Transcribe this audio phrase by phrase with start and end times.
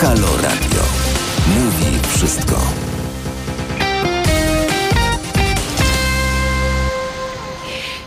[0.00, 0.82] Halo Radio.
[1.48, 2.56] Mówi wszystko.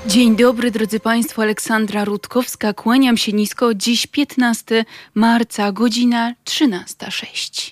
[0.08, 1.42] Dzień dobry, drodzy Państwo.
[1.42, 2.74] Aleksandra Rutkowska.
[2.74, 3.74] Kłaniam się nisko.
[3.74, 7.70] Dziś 15 marca, godzina 13.06.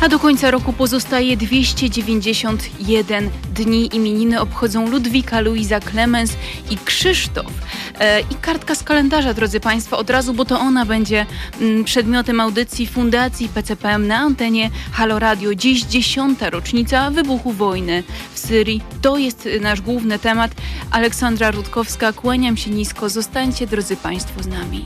[0.00, 3.96] A do końca roku pozostaje 291 dni.
[3.96, 6.32] Imieniny obchodzą Ludwika, Luiza, Klemens
[6.70, 7.52] i Krzysztof.
[7.98, 11.26] E, I kartka z kalendarza, drodzy Państwo, od razu, bo to ona będzie
[11.60, 15.54] mm, przedmiotem audycji Fundacji PCPM na antenie Halo Radio.
[15.54, 18.02] Dziś dziesiąta rocznica wybuchu wojny
[18.34, 18.82] w Syrii.
[19.02, 20.50] To jest nasz główny temat.
[20.90, 23.08] Aleksandra Rutkowska, kłaniam się nisko.
[23.08, 24.84] Zostańcie, drodzy Państwo, z nami.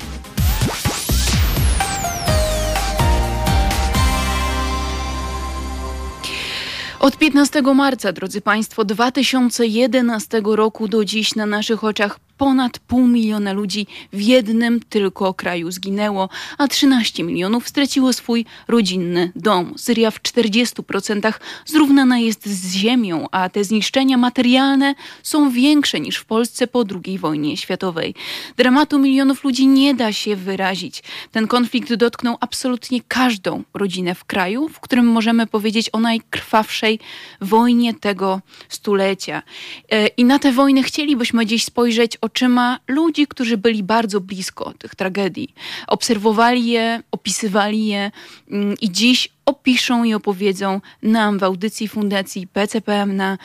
[7.04, 13.52] Od 15 marca, drodzy Państwo, 2011 roku do dziś na naszych oczach Ponad pół miliona
[13.52, 16.28] ludzi w jednym tylko kraju zginęło,
[16.58, 19.74] a 13 milionów straciło swój rodzinny dom.
[19.76, 21.32] Syria w 40%
[21.66, 27.18] zrównana jest z ziemią, a te zniszczenia materialne są większe niż w Polsce po II
[27.18, 28.14] wojnie światowej.
[28.56, 31.02] Dramatu milionów ludzi nie da się wyrazić.
[31.32, 36.98] Ten konflikt dotknął absolutnie każdą rodzinę w kraju, w którym możemy powiedzieć o najkrwawszej
[37.40, 39.42] wojnie tego stulecia.
[39.90, 44.94] E, I na tę wojnę chcielibyśmy dziś spojrzeć oczyma ludzi, którzy byli bardzo blisko tych
[44.94, 45.54] tragedii.
[45.86, 48.10] Obserwowali je, opisywali je
[48.50, 53.38] mm, i dziś opiszą i opowiedzą nam w audycji Fundacji PCPM na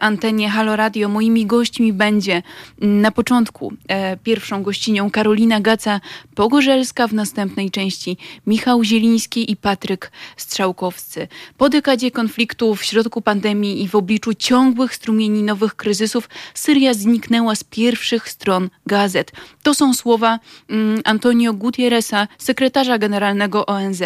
[0.00, 1.08] antenie Halo Radio.
[1.08, 2.42] Moimi gośćmi będzie
[2.78, 11.28] na początku e, pierwszą gościnią Karolina Gaca-Pogorzelska, w następnej części Michał Zieliński i Patryk Strzałkowscy.
[11.58, 17.54] Po dekadzie konfliktu w środku pandemii i w obliczu ciągłych strumieni nowych kryzysów Syria zniknęła
[17.54, 19.32] z pierwszych stron gazet.
[19.62, 20.38] To są słowa
[20.70, 24.02] mm, Antonio Gutierreza, sekretarza generalnego ONZ.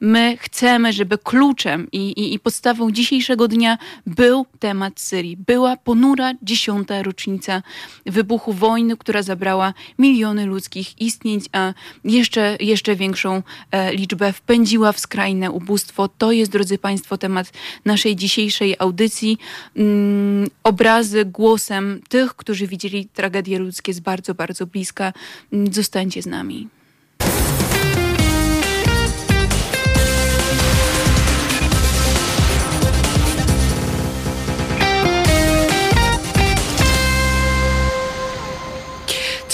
[0.00, 5.36] My chcemy chcemy, żeby kluczem i, i, i podstawą dzisiejszego dnia był temat Syrii.
[5.36, 7.62] Była ponura dziesiąta rocznica
[8.06, 11.74] wybuchu wojny, która zabrała miliony ludzkich istnień, a
[12.04, 16.08] jeszcze, jeszcze większą e, liczbę wpędziła w skrajne ubóstwo.
[16.08, 17.52] To jest, drodzy Państwo, temat
[17.84, 19.38] naszej dzisiejszej audycji.
[19.76, 25.12] Mm, obrazy głosem tych, którzy widzieli tragedie ludzkie z bardzo, bardzo bliska.
[25.52, 26.77] Mm, zostańcie z nami.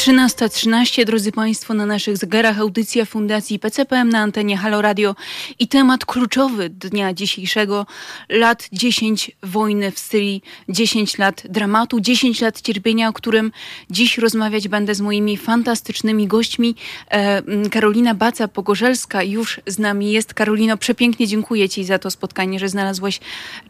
[0.05, 5.15] 13.13, 13, drodzy Państwo, na naszych zegarach audycja Fundacji PCPM na antenie Halo Radio
[5.59, 7.87] i temat kluczowy dnia dzisiejszego,
[8.29, 13.53] lat 10 wojny w Syrii, 10 lat dramatu, 10 lat cierpienia, o którym
[13.91, 16.75] dziś rozmawiać będę z moimi fantastycznymi gośćmi.
[17.11, 20.35] E, Karolina Baca-Pogorzelska już z nami jest.
[20.35, 23.21] Karolino, przepięknie dziękuję Ci za to spotkanie, że znalazłaś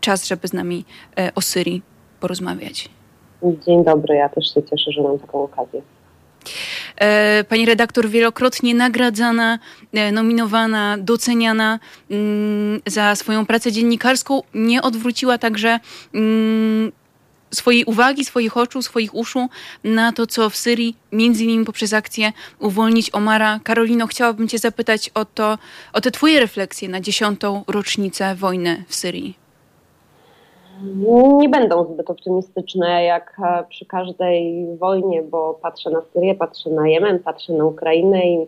[0.00, 0.84] czas, żeby z nami
[1.18, 1.82] e, o Syrii
[2.20, 2.88] porozmawiać.
[3.66, 5.93] Dzień dobry, ja też się cieszę, że mam taką okazję.
[7.00, 9.58] E, pani redaktor wielokrotnie nagradzana,
[9.92, 11.78] e, nominowana, doceniana
[12.10, 15.80] mm, za swoją pracę dziennikarską, nie odwróciła także
[16.14, 16.92] mm,
[17.54, 19.48] swojej uwagi, swoich oczu, swoich uszu
[19.84, 23.60] na to, co w Syrii, między innymi poprzez akcję Uwolnić Omara.
[23.64, 25.58] Karolino, chciałabym Cię zapytać o to,
[25.92, 29.43] o te Twoje refleksje na dziesiątą rocznicę wojny w Syrii
[31.38, 36.88] nie będą zbyt optymistyczne jak e, przy każdej wojnie, bo patrzę na Syrię, patrzę na
[36.88, 38.46] Jemen, patrzę na Ukrainę i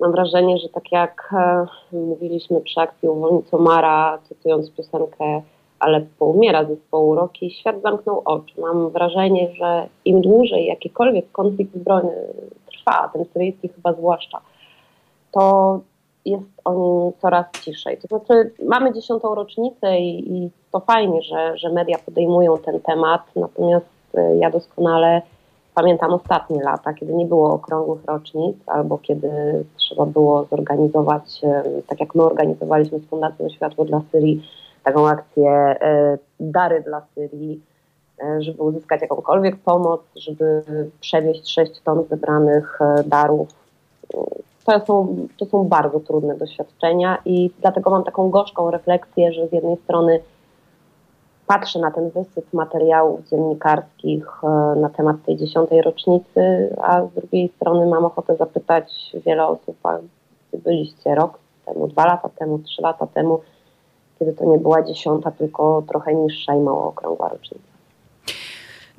[0.00, 5.42] mam wrażenie, że tak jak e, mówiliśmy przy akcji Uwolnić Omara, cytując piosenkę
[5.78, 8.60] Aleppo umiera zespołu Roki, świat zamknął oczy.
[8.60, 12.12] Mam wrażenie, że im dłużej jakikolwiek konflikt zbrojny
[12.66, 14.40] trwa, ten syryjski chyba zwłaszcza,
[15.32, 15.80] to
[16.24, 17.98] jest o nim coraz ciszej.
[17.98, 23.22] To znaczy, mamy dziesiątą rocznicę i, i, to fajnie, że, że media podejmują ten temat,
[23.36, 25.22] natomiast y, ja doskonale
[25.74, 29.30] pamiętam ostatnie lata, kiedy nie było okrągłych rocznic, albo kiedy
[29.76, 31.40] trzeba było zorganizować,
[31.78, 34.48] y, tak jak my organizowaliśmy z Fundacją Światło dla Syrii,
[34.84, 35.76] taką akcję
[36.14, 37.60] y, Dary dla Syrii,
[38.38, 40.62] żeby uzyskać jakąkolwiek pomoc, żeby
[41.00, 43.48] przewieźć 6 ton zebranych darów
[44.78, 49.52] to są, to są bardzo trudne doświadczenia i dlatego mam taką gorzką refleksję, że z
[49.52, 50.20] jednej strony
[51.46, 54.46] patrzę na ten wysyp materiałów dziennikarskich e,
[54.80, 59.98] na temat tej dziesiątej rocznicy, a z drugiej strony mam ochotę zapytać wiele osób, a
[60.48, 63.40] gdzie byliście rok temu, dwa lata temu, trzy lata temu,
[64.18, 67.69] kiedy to nie była dziesiąta, tylko trochę niższa i mało okrągła rocznica.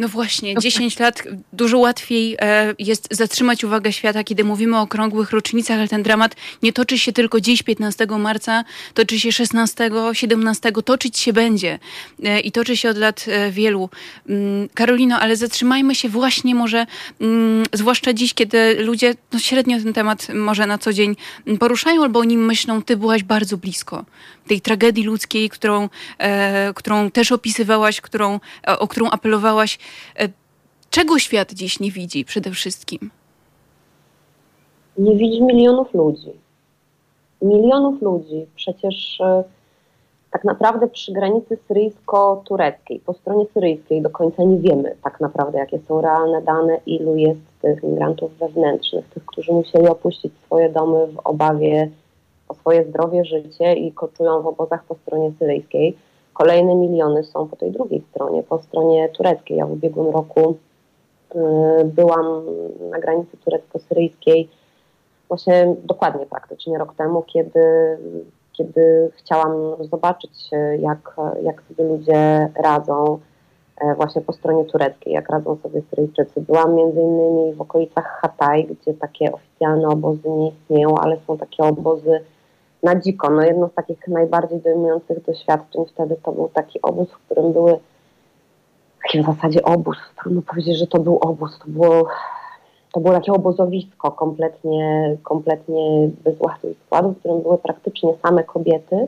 [0.01, 5.31] No właśnie, 10 lat dużo łatwiej e, jest zatrzymać uwagę świata, kiedy mówimy o okrągłych
[5.31, 8.63] rocznicach, ale ten dramat nie toczy się tylko dziś, 15 marca,
[8.93, 11.79] toczy się 16, 17, toczyć się będzie
[12.23, 13.89] e, i toczy się od lat e, wielu.
[14.29, 16.85] Mm, Karolino, ale zatrzymajmy się właśnie może,
[17.21, 21.15] mm, zwłaszcza dziś, kiedy ludzie no, średnio ten temat może na co dzień
[21.59, 24.05] poruszają albo o nim myślą, ty byłaś bardzo blisko
[24.51, 25.89] tej tragedii ludzkiej, którą,
[26.75, 28.39] którą też opisywałaś, którą,
[28.79, 29.79] o którą apelowałaś.
[30.19, 30.29] E,
[30.89, 33.11] czego świat dziś nie widzi przede wszystkim?
[34.97, 36.31] Nie widzi milionów ludzi.
[37.41, 38.45] Milionów ludzi.
[38.55, 39.43] Przecież e,
[40.31, 45.79] tak naprawdę przy granicy syryjsko-tureckiej, po stronie syryjskiej do końca nie wiemy tak naprawdę, jakie
[45.79, 51.19] są realne dane, ilu jest tych migrantów wewnętrznych, tych, którzy musieli opuścić swoje domy w
[51.23, 51.89] obawie
[52.51, 55.97] o swoje zdrowie, życie i koczują w obozach po stronie syryjskiej
[56.33, 59.57] Kolejne miliony są po tej drugiej stronie, po stronie tureckiej.
[59.57, 60.57] Ja w ubiegłym roku
[61.35, 62.43] y, byłam
[62.91, 64.49] na granicy turecko-syryjskiej
[65.27, 67.97] właśnie dokładnie praktycznie rok temu, kiedy,
[68.53, 70.49] kiedy chciałam zobaczyć,
[70.79, 73.19] jak, jak sobie ludzie radzą
[73.77, 76.41] e, właśnie po stronie tureckiej, jak radzą sobie Syryjczycy.
[76.41, 81.63] Byłam między innymi w okolicach Hatay, gdzie takie oficjalne obozy nie istnieją, ale są takie
[81.63, 82.19] obozy
[82.83, 83.29] na dziko.
[83.29, 87.79] No jedno z takich najbardziej dojmujących doświadczeń wtedy to był taki obóz, w którym były
[89.19, 92.07] w zasadzie obóz, trudno powiedzieć, że to był obóz, to było,
[92.91, 98.43] to było takie obozowisko kompletnie, kompletnie bez ładu i składu, w którym były praktycznie same
[98.43, 99.07] kobiety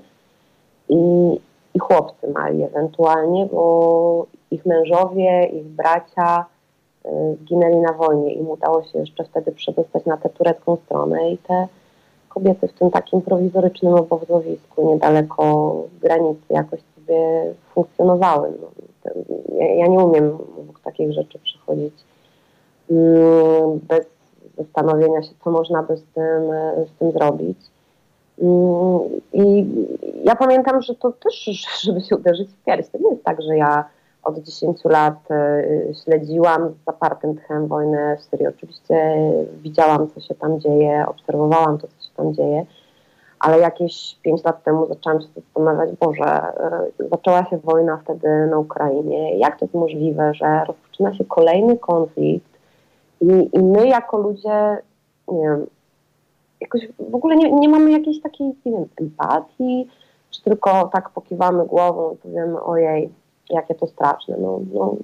[0.89, 0.95] i,
[1.73, 6.45] i chłopcy mali ewentualnie, bo ich mężowie, ich bracia
[7.05, 7.09] y,
[7.41, 8.33] zginęli na wojnie.
[8.33, 11.67] Im udało się jeszcze wtedy przedostać na tę turecką stronę i te
[12.33, 18.53] kobiety w tym takim prowizorycznym obozowisku niedaleko granicy jakoś sobie funkcjonowały.
[18.62, 18.68] No,
[19.57, 21.94] ja, ja, nie umiem obok takich rzeczy przechodzić
[22.91, 24.06] mm, bez
[24.57, 26.44] zastanowienia się, co można by z tym,
[26.88, 27.57] z tym zrobić.
[28.41, 29.00] Mm,
[29.33, 29.65] I
[30.24, 31.35] ja pamiętam, że to też,
[31.85, 33.85] żeby się uderzyć w pierś, to nie jest tak, że ja
[34.23, 38.47] od 10 lat y, śledziłam z zapartym tchem wojnę w Syrii.
[38.47, 39.15] Oczywiście
[39.61, 42.65] widziałam, co się tam dzieje, obserwowałam to, co się tam dzieje,
[43.39, 46.41] ale jakieś 5 lat temu zaczęłam się zastanawiać, Boże,
[46.99, 49.37] y, zaczęła się wojna wtedy na Ukrainie.
[49.37, 52.53] Jak to jest możliwe, że rozpoczyna się kolejny konflikt
[53.21, 54.77] i, i my jako ludzie,
[55.27, 55.65] nie wiem,
[56.61, 59.87] jakoś w ogóle nie, nie mamy jakiejś takiej, nie wiem, empatii,
[60.31, 63.09] czy tylko tak pokiwamy głową i powiemy, ojej,
[63.50, 64.38] jakie to straszne.
[64.40, 64.95] No, no,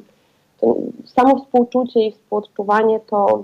[0.60, 0.76] to
[1.06, 3.44] samo współczucie i współodczuwanie to,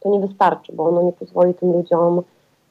[0.00, 2.22] to nie wystarczy, bo ono nie pozwoli tym ludziom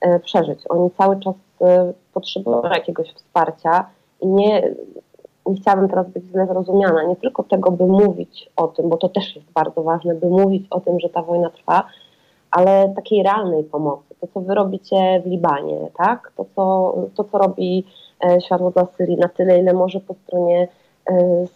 [0.02, 0.60] e, przeżyć.
[0.70, 3.86] Oni cały czas e, potrzebują jakiegoś wsparcia
[4.22, 4.76] i nie,
[5.46, 9.10] nie chciałabym teraz być źle zrozumiana, nie tylko tego, by mówić o tym, bo to
[9.10, 11.84] też jest bardzo ważne, by mówić o tym, że ta wojna trwa,
[12.52, 14.16] ale takiej realnej pomocy.
[14.22, 16.32] To, co wy robicie w Libanie, tak?
[16.38, 17.86] To, co, to, co robi
[18.26, 20.68] e, Światło dla Syrii na tyle, ile może po stronie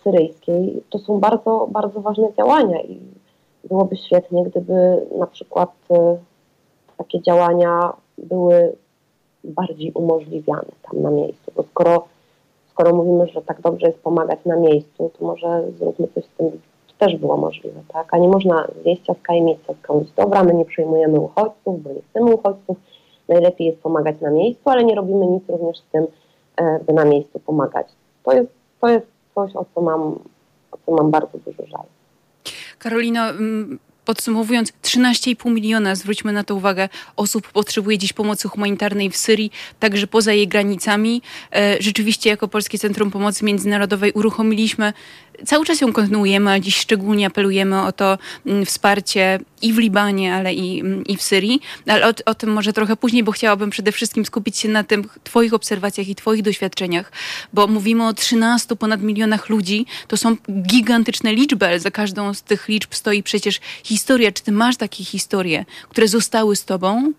[0.03, 2.99] syryjskiej, to są bardzo, bardzo ważne działania i
[3.63, 6.17] byłoby świetnie, gdyby na przykład e,
[6.97, 8.75] takie działania były
[9.43, 12.07] bardziej umożliwiane tam na miejscu, bo skoro,
[12.69, 16.51] skoro mówimy, że tak dobrze jest pomagać na miejscu, to może zróbmy coś z tym,
[16.87, 18.13] to też było możliwe, tak?
[18.13, 21.89] A nie można zjeść ciastka i mieć ciastka, mówić, dobra, my nie przyjmujemy uchodźców, bo
[21.89, 22.77] nie chcemy uchodźców,
[23.27, 26.07] najlepiej jest pomagać na miejscu, ale nie robimy nic również z tym,
[26.57, 27.87] e, by na miejscu pomagać.
[28.23, 30.01] To jest, to jest coś, o co mam,
[30.71, 31.85] o co mam bardzo dużo żal.
[32.79, 39.17] Karolina, mm, Podsumowując, 13,5 miliona, zwróćmy na to uwagę, osób potrzebuje dziś pomocy humanitarnej w
[39.17, 41.21] Syrii, także poza jej granicami.
[41.55, 44.93] E, rzeczywiście, jako Polskie Centrum Pomocy Międzynarodowej uruchomiliśmy
[45.45, 50.35] cały czas ją kontynuujemy, ale dziś szczególnie apelujemy o to mm, wsparcie i w Libanie,
[50.35, 51.61] ale i, mm, i w Syrii.
[51.87, 55.09] Ale o, o, tym może trochę później, bo chciałabym przede wszystkim skupić się na tym
[55.23, 57.11] Twoich obserwacjach i Twoich doświadczeniach,
[57.53, 59.85] bo mówimy o 13 ponad milionach ludzi.
[60.07, 64.31] To są gigantyczne liczby, ale za każdą z tych liczb stoi przecież historia.
[64.31, 67.13] Czy Ty masz takie historie, które zostały z Tobą?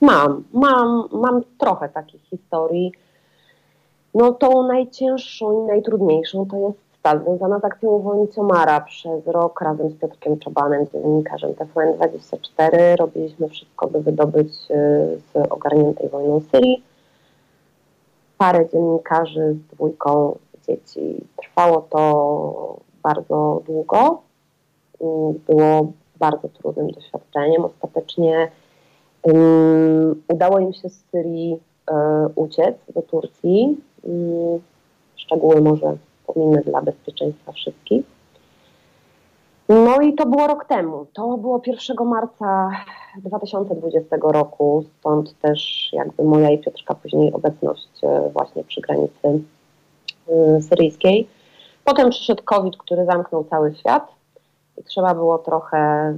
[0.00, 2.92] Mam, mam, mam trochę takich historii.
[4.14, 9.60] No tą najcięższą i najtrudniejszą to jest ta związana z akcją uwolnić Omara przez rok
[9.60, 12.96] razem z Piotrkiem Czobanem, dziennikarzem TVN24.
[12.96, 16.82] Robiliśmy wszystko, by wydobyć y, z ogarniętej wojną Syrii
[18.42, 20.38] parę dziennikarzy z dwójką
[20.68, 21.16] dzieci.
[21.36, 24.22] Trwało to bardzo długo.
[25.48, 27.64] Było bardzo trudnym doświadczeniem.
[27.64, 28.50] Ostatecznie
[29.22, 33.76] um, udało im się z Syrii um, uciec do Turcji.
[35.16, 38.04] Szczegóły może pominę dla bezpieczeństwa wszystkich.
[39.68, 41.06] No i to było rok temu.
[41.12, 42.70] To było 1 marca
[43.16, 49.40] 2020 roku, stąd też jakby moja i Piotrka później obecność e, właśnie przy granicy
[50.28, 51.28] e, syryjskiej.
[51.84, 54.08] Potem przyszedł COVID, który zamknął cały świat
[54.78, 56.16] i trzeba było trochę e,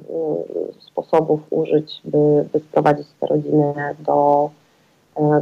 [0.80, 4.50] sposobów użyć, by, by sprowadzić te rodziny do,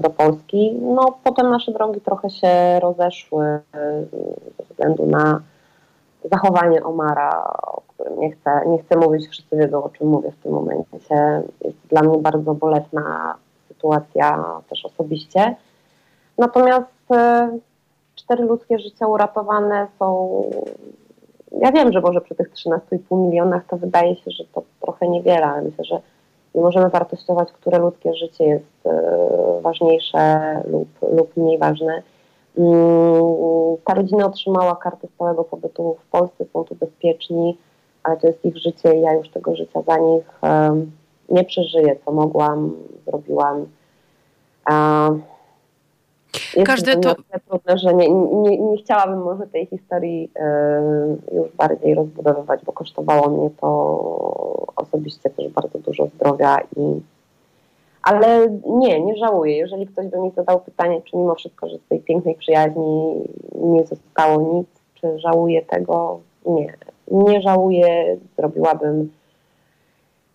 [0.01, 0.79] do Polski.
[0.83, 3.61] No potem nasze drogi trochę się rozeszły
[4.59, 5.41] ze względu na
[6.31, 10.43] zachowanie Omara, o którym nie chcę, nie chcę mówić, wszyscy wiedzą o czym mówię w
[10.43, 11.43] tym momencie.
[11.65, 13.35] Jest dla mnie bardzo bolesna
[13.69, 15.57] sytuacja też osobiście.
[16.39, 17.59] Natomiast e,
[18.15, 20.43] cztery ludzkie życia uratowane są.
[21.61, 25.47] Ja wiem, że może przy tych 13,5 milionach to wydaje się, że to trochę niewiele,
[25.47, 26.01] ale myślę, że
[26.55, 30.41] nie możemy wartościować, które ludzkie życie jest e, ważniejsze
[30.71, 32.03] lub, lub mniej ważne.
[32.59, 37.59] Mm, ta rodzina otrzymała kartę stałego pobytu w Polsce, są tu bezpieczni,
[38.03, 40.41] ale to jest ich życie i ja już tego życia za nich
[41.29, 43.67] nie przeżyję, co mogłam, zrobiłam.
[46.57, 47.15] Jest Każde to...
[47.49, 50.31] trudne, że nie, nie, nie, chciałabym może tej historii
[51.33, 53.69] już bardziej rozbudowywać, bo kosztowało mnie to
[54.77, 57.01] osobiście też bardzo dużo zdrowia i
[58.03, 59.57] ale nie, nie żałuję.
[59.57, 63.15] Jeżeli ktoś by mi zadał pytanie, czy mimo wszystko, że z tej pięknej przyjaźni
[63.55, 66.75] nie zostało nic, czy żałuję tego, nie.
[67.11, 69.13] Nie żałuję, zrobiłabym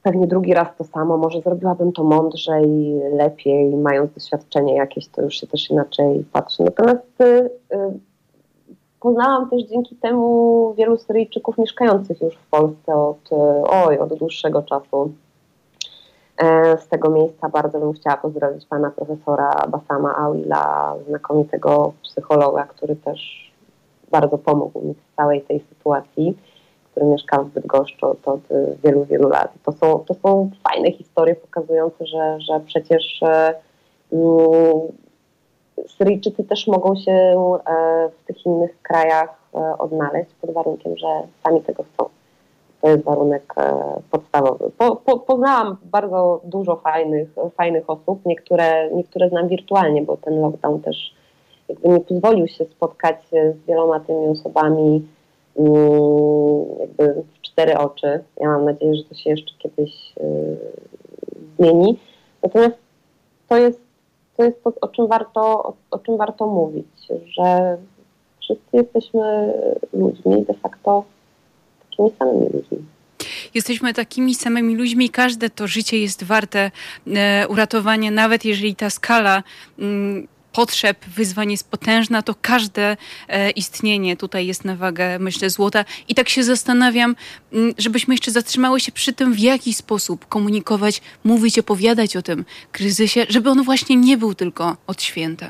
[0.07, 5.35] pewnie drugi raz to samo, może zrobiłabym to mądrzej, lepiej, mając doświadczenie jakieś, to już
[5.35, 6.63] się też inaczej patrzy.
[6.63, 7.77] Natomiast y, y,
[8.99, 13.29] poznałam też dzięki temu wielu Syryjczyków mieszkających już w Polsce od,
[13.69, 15.11] oj, od dłuższego czasu.
[16.37, 22.95] E, z tego miejsca bardzo bym chciała pozdrowić pana profesora Basama Awila, znakomitego psychologa, który
[22.95, 23.51] też
[24.11, 26.37] bardzo pomógł mi w całej tej sytuacji,
[26.97, 28.41] który mieszka w Bydgoszczu od, od
[28.83, 29.51] wielu, wielu lat.
[29.65, 33.21] To są, to są fajne historie pokazujące, że, że przecież
[34.09, 34.81] um,
[35.87, 41.07] Syryjczycy też mogą się e, w tych innych krajach e, odnaleźć pod warunkiem, że
[41.43, 42.09] sami tego chcą.
[42.81, 43.73] To jest warunek e,
[44.11, 44.71] podstawowy.
[44.77, 50.81] Po, po, poznałam bardzo dużo fajnych, fajnych osób, niektóre, niektóre znam wirtualnie, bo ten lockdown
[50.81, 51.13] też
[51.69, 55.16] jakby nie pozwolił się spotkać z wieloma tymi osobami mm,
[56.79, 58.23] jakby w cztery oczy.
[58.41, 60.57] Ja mam nadzieję, że to się jeszcze kiedyś y,
[61.57, 61.99] zmieni.
[62.43, 62.75] Natomiast
[63.49, 63.79] to jest,
[64.37, 66.87] to jest to, o czym warto, o, o czym warto mówić,
[67.25, 67.77] że
[68.41, 69.53] wszyscy jesteśmy
[69.93, 71.03] ludźmi de facto
[71.89, 72.77] takimi samymi ludźmi.
[73.53, 76.71] Jesteśmy takimi samymi ludźmi, każde to życie jest warte
[77.07, 79.43] e, uratowania, nawet jeżeli ta skala.
[80.57, 82.97] Potrzeb, wyzwań jest potężna, to każde
[83.29, 85.85] e, istnienie tutaj jest na wagę, myślę, złota.
[86.07, 87.15] I tak się zastanawiam,
[87.53, 92.45] mm, żebyśmy jeszcze zatrzymały się przy tym, w jaki sposób komunikować, mówić, opowiadać o tym
[92.71, 95.47] kryzysie, żeby on właśnie nie był tylko od święta.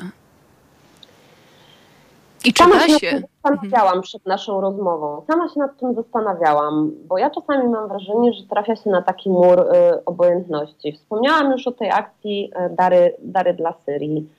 [2.45, 3.21] I czy Sama da się?
[3.21, 4.01] zastanawiałam mhm.
[4.01, 5.21] przed naszą rozmową.
[5.27, 9.29] Sama się nad tym zastanawiałam, bo ja czasami mam wrażenie, że trafia się na taki
[9.29, 10.93] mur y, obojętności.
[10.93, 14.29] Wspomniałam już o tej akcji y, Dary, Dary dla Syrii,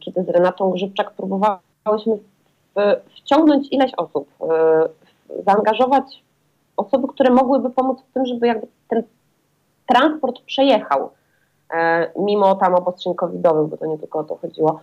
[0.00, 2.18] kiedy z Renatą Grzybczak próbowałyśmy
[3.16, 6.22] wciągnąć ileś osób, y, zaangażować
[6.76, 9.02] osoby, które mogłyby pomóc w tym, żeby jakby ten
[9.86, 11.76] transport przejechał, y,
[12.18, 14.80] mimo tam obostrzeń covidowych, bo to nie tylko o to chodziło.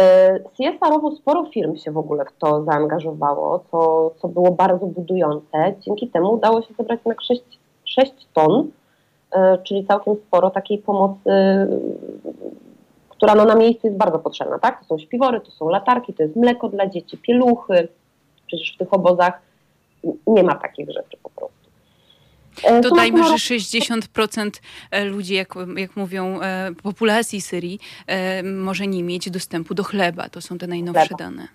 [0.00, 5.74] E, CSR-owo sporo firm się w ogóle w to zaangażowało, co, co było bardzo budujące.
[5.80, 7.42] Dzięki temu udało się zebrać jednak 6,
[7.84, 8.70] 6 ton,
[9.32, 11.30] e, czyli całkiem sporo takiej pomocy,
[13.16, 14.58] która no na miejscu jest bardzo potrzebna.
[14.58, 14.80] Tak?
[14.80, 17.88] To są śpiwory, to są latarki, to jest mleko dla dzieci, pieluchy.
[18.46, 19.40] Przecież w tych obozach
[20.26, 21.56] nie ma takich rzeczy po prostu.
[22.64, 24.50] E, Dodajmy, że 60%
[24.90, 27.78] e, ludzi, jak, jak mówią, e, populacji Syrii
[28.44, 30.28] może nie mieć dostępu do chleba.
[30.28, 31.24] To są te najnowsze chleba.
[31.24, 31.48] dane.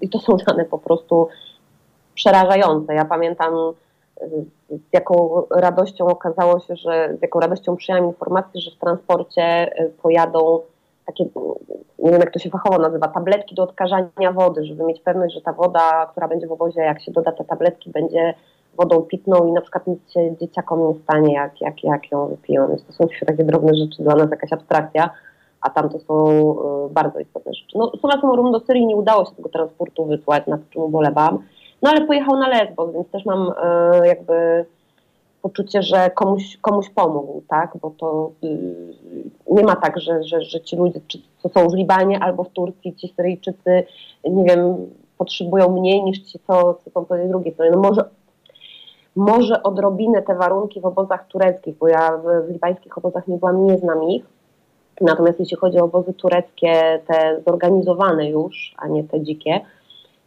[0.00, 1.28] I to są dane po prostu
[2.14, 2.94] przerażające.
[2.94, 3.54] Ja pamiętam
[4.70, 9.70] z jaką radością okazało się, że z jaką radością przyjąłem informację, że w transporcie
[10.02, 10.60] pojadą
[11.06, 11.24] takie,
[11.98, 15.40] nie wiem jak to się fachowo nazywa, tabletki do odkażania wody, żeby mieć pewność, że
[15.40, 18.34] ta woda, która będzie w obozie, jak się doda te tabletki, będzie
[18.76, 22.68] wodą pitną i na przykład nic się dzieciakom nie stanie, jak, jak, jak ją wypiją.
[22.68, 25.10] Więc to są takie drobne rzeczy, dla nas jakaś abstrakcja,
[25.60, 26.30] a tam to są
[26.86, 27.78] y, bardzo istotne rzeczy.
[27.78, 31.38] No, summa summarum do Syrii nie udało się tego transportu wysłać, nad czym ubolewam,
[31.82, 34.64] no ale pojechał na Lesbos, więc też mam y, jakby
[35.42, 38.76] poczucie, że komuś, komuś pomógł, tak, bo to y,
[39.50, 41.00] nie ma tak, że, że, że ci ludzie,
[41.42, 43.84] co są w Libanie albo w Turcji, ci Syryjczycy,
[44.24, 44.76] nie wiem,
[45.18, 47.70] potrzebują mniej niż ci, co, co są po tej drugiej stronie.
[47.70, 48.04] No może
[49.16, 53.66] Może odrobinę te warunki w obozach tureckich, bo ja w, w libańskich obozach nie byłam,
[53.66, 54.24] nie znam ich.
[55.00, 59.60] Natomiast jeśli chodzi o obozy tureckie, te zorganizowane już, a nie te dzikie,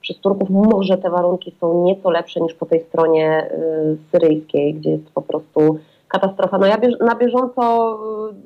[0.03, 4.89] przez Turków może te warunki są nieco lepsze niż po tej stronie y, syryjskiej, gdzie
[4.89, 6.57] jest po prostu katastrofa.
[6.57, 7.97] No ja bież, na bieżąco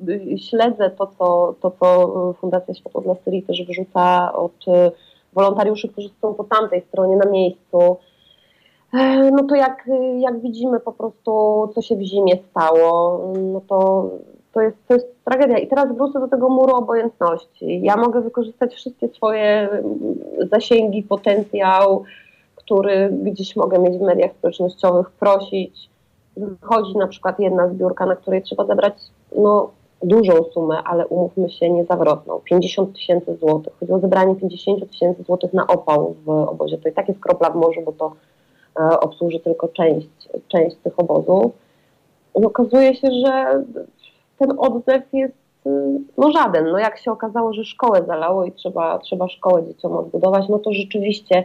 [0.08, 4.92] y, śledzę to co, to, co Fundacja Światło dla Syrii też wyrzuca od y,
[5.32, 7.96] wolontariuszy, którzy są po tamtej stronie na miejscu.
[8.94, 11.32] E, no to jak, jak widzimy po prostu,
[11.74, 13.20] co się w zimie stało,
[13.52, 14.10] no to,
[14.58, 15.58] to, jest, to jest tragedia.
[15.58, 17.80] I teraz wrócę do tego muru obojętności.
[17.82, 19.68] Ja mogę wykorzystać wszystkie swoje
[20.52, 22.04] zasięgi, potencjał,
[22.56, 25.90] który gdzieś mogę mieć w mediach społecznościowych, prosić.
[26.36, 28.94] Wychodzi na przykład jedna zbiórka, na której trzeba zebrać
[29.36, 29.70] no,
[30.02, 32.40] dużą sumę, ale umówmy się, niezawrotną.
[32.44, 33.72] 50 tysięcy złotych.
[33.80, 36.78] Chodzi o zebranie 50 tysięcy złotych na opał w obozie.
[36.78, 38.12] To i tak jest kropla w morzu, bo to
[38.80, 40.08] e, obsłuży tylko część,
[40.48, 41.52] część tych obozów.
[42.40, 43.62] I okazuje się, że
[44.38, 45.34] ten odzew jest
[45.66, 46.70] y, no żaden.
[46.72, 50.72] No jak się okazało, że szkołę zalało i trzeba, trzeba szkołę dzieciom odbudować, no to
[50.72, 51.44] rzeczywiście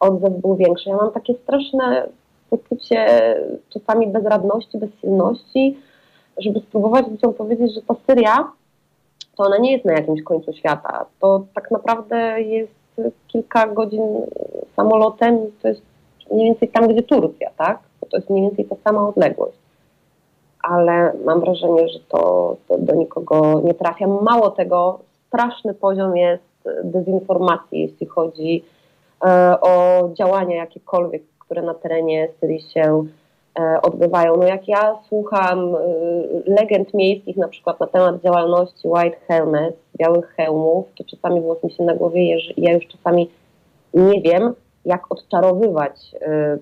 [0.00, 0.90] odzew był większy.
[0.90, 2.08] Ja mam takie straszne
[2.50, 3.06] poczucie
[3.70, 5.78] czasami bezradności, bezsilności,
[6.38, 8.52] żeby spróbować ludziom powiedzieć, że ta Syria
[9.36, 11.06] to ona nie jest na jakimś końcu świata.
[11.20, 12.72] To tak naprawdę jest
[13.28, 14.02] kilka godzin
[14.76, 15.82] samolotem, to jest
[16.32, 17.78] mniej więcej tam, gdzie Turcja, tak?
[18.00, 19.58] Bo to jest mniej więcej ta sama odległość.
[20.62, 24.06] Ale mam wrażenie, że to, to do nikogo nie trafia.
[24.06, 28.64] Mało tego, straszny poziom jest dezinformacji, jeśli chodzi
[29.24, 33.04] e, o działania jakiekolwiek, które na terenie Syrii się
[33.58, 34.36] E, odbywają.
[34.36, 35.78] No jak ja słucham e,
[36.46, 41.70] legend miejskich na przykład na temat działalności White Helmets, białych hełmów, to czasami włos mi
[41.70, 43.30] się na głowie ja już czasami
[43.94, 46.58] nie wiem, jak odczarowywać e,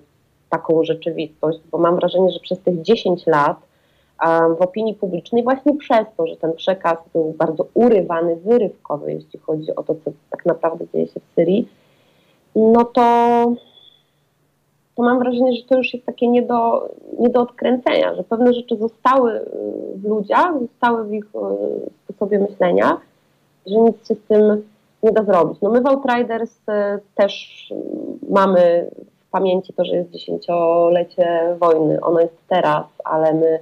[0.49, 3.57] taką rzeczywistość, bo mam wrażenie, że przez tych 10 lat
[4.59, 9.75] w opinii publicznej właśnie przez to, że ten przekaz był bardzo urywany, wyrywkowy, jeśli chodzi
[9.75, 11.67] o to, co tak naprawdę dzieje się w Syrii,
[12.55, 13.03] no to
[14.99, 18.53] to mam wrażenie, że to już jest takie nie do, nie do odkręcenia, że pewne
[18.53, 19.45] rzeczy zostały y,
[19.95, 22.97] w ludziach, zostały w ich y, sposobie myślenia,
[23.67, 24.63] że nic się z tym
[25.03, 25.61] nie da zrobić.
[25.61, 27.73] No my w Outriders y, też
[28.29, 28.89] mamy
[29.27, 32.01] w pamięci to, że jest dziesięciolecie wojny.
[32.01, 33.59] Ono jest teraz, ale my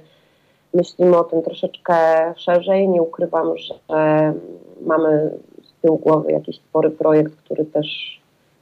[0.74, 1.94] myślimy o tym troszeczkę
[2.36, 2.88] szerzej.
[2.88, 3.74] Nie ukrywam, że
[4.80, 5.30] mamy
[5.62, 8.18] z tyłu głowy jakiś spory projekt, który też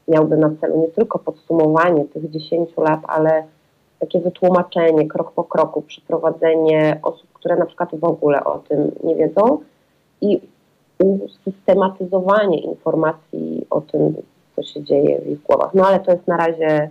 [0.09, 3.45] miałby na celu nie tylko podsumowanie tych 10 lat, ale
[4.01, 9.17] takie wytłumaczenie krok po kroku, przeprowadzenie osób, które na przykład w ogóle o tym nie
[9.17, 9.59] wiedzą
[10.21, 10.41] i
[10.99, 14.15] usystematyzowanie informacji o tym,
[14.57, 15.75] co się dzieje w ich głowach.
[15.75, 16.91] No ale to jest na razie.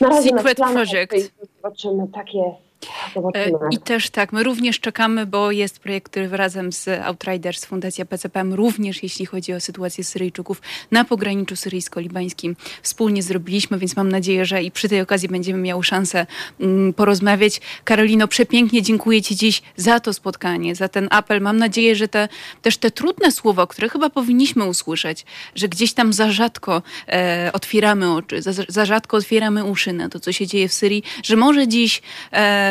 [0.00, 1.32] Na razie Secret na Project.
[1.56, 2.67] Zobaczymy, tak jest.
[3.14, 3.58] Zobaczymy.
[3.58, 8.04] E, I też tak, my również czekamy, bo jest projekt, który razem z Outriders, Fundacja
[8.04, 14.44] PCPM, również jeśli chodzi o sytuację Syryjczyków na pograniczu syryjsko-libańskim, wspólnie zrobiliśmy, więc mam nadzieję,
[14.44, 16.26] że i przy tej okazji będziemy miały szansę
[16.60, 17.60] mm, porozmawiać.
[17.84, 21.40] Karolino, przepięknie dziękuję Ci dziś za to spotkanie, za ten apel.
[21.40, 22.28] Mam nadzieję, że te,
[22.62, 28.12] też te trudne słowa, które chyba powinniśmy usłyszeć, że gdzieś tam za rzadko e, otwieramy
[28.12, 31.68] oczy, za, za, rzadko otwieramy uszy na to, co się dzieje w Syrii, że może
[31.68, 32.67] dziś e,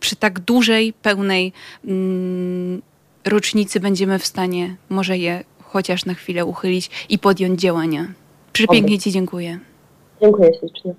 [0.00, 1.52] przy tak dużej, pełnej
[1.84, 2.82] mm,
[3.24, 8.06] rocznicy będziemy w stanie może je chociaż na chwilę uchylić i podjąć działania.
[8.52, 9.58] Przepięknie Ci dziękuję.
[10.20, 10.94] Dziękuję ślicznie.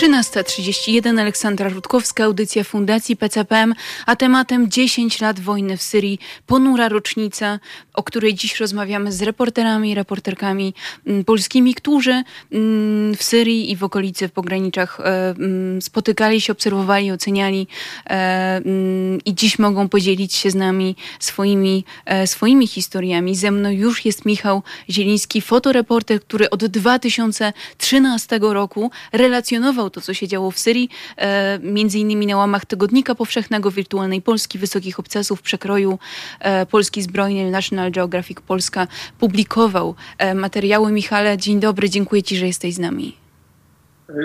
[0.00, 3.74] 13.31 Aleksandra Rutkowska, audycja Fundacji PCPM,
[4.06, 7.58] a tematem 10 lat wojny w Syrii, ponura rocznica,
[7.94, 10.74] o której dziś rozmawiamy z reporterami i reporterkami
[11.06, 16.52] mm, polskimi, którzy mm, w Syrii i w okolicy, w pograniczach e, mm, spotykali się,
[16.52, 17.66] obserwowali, oceniali
[18.10, 18.60] e,
[19.24, 23.36] i dziś mogą podzielić się z nami swoimi, e, swoimi historiami.
[23.36, 30.28] Ze mną już jest Michał Zieliński, fotoreporter, który od 2013 roku relacjonował to, co się
[30.28, 35.98] działo w Syrii, e, między innymi na łamach Tygodnika Powszechnego, Wirtualnej Polski, Wysokich Obcasów, Przekroju
[36.40, 38.86] e, Polski Zbrojnej, National Geographic Polska
[39.18, 40.92] publikował e, materiały.
[40.92, 43.29] Michale, dzień dobry, dziękuję Ci, że jesteś z nami.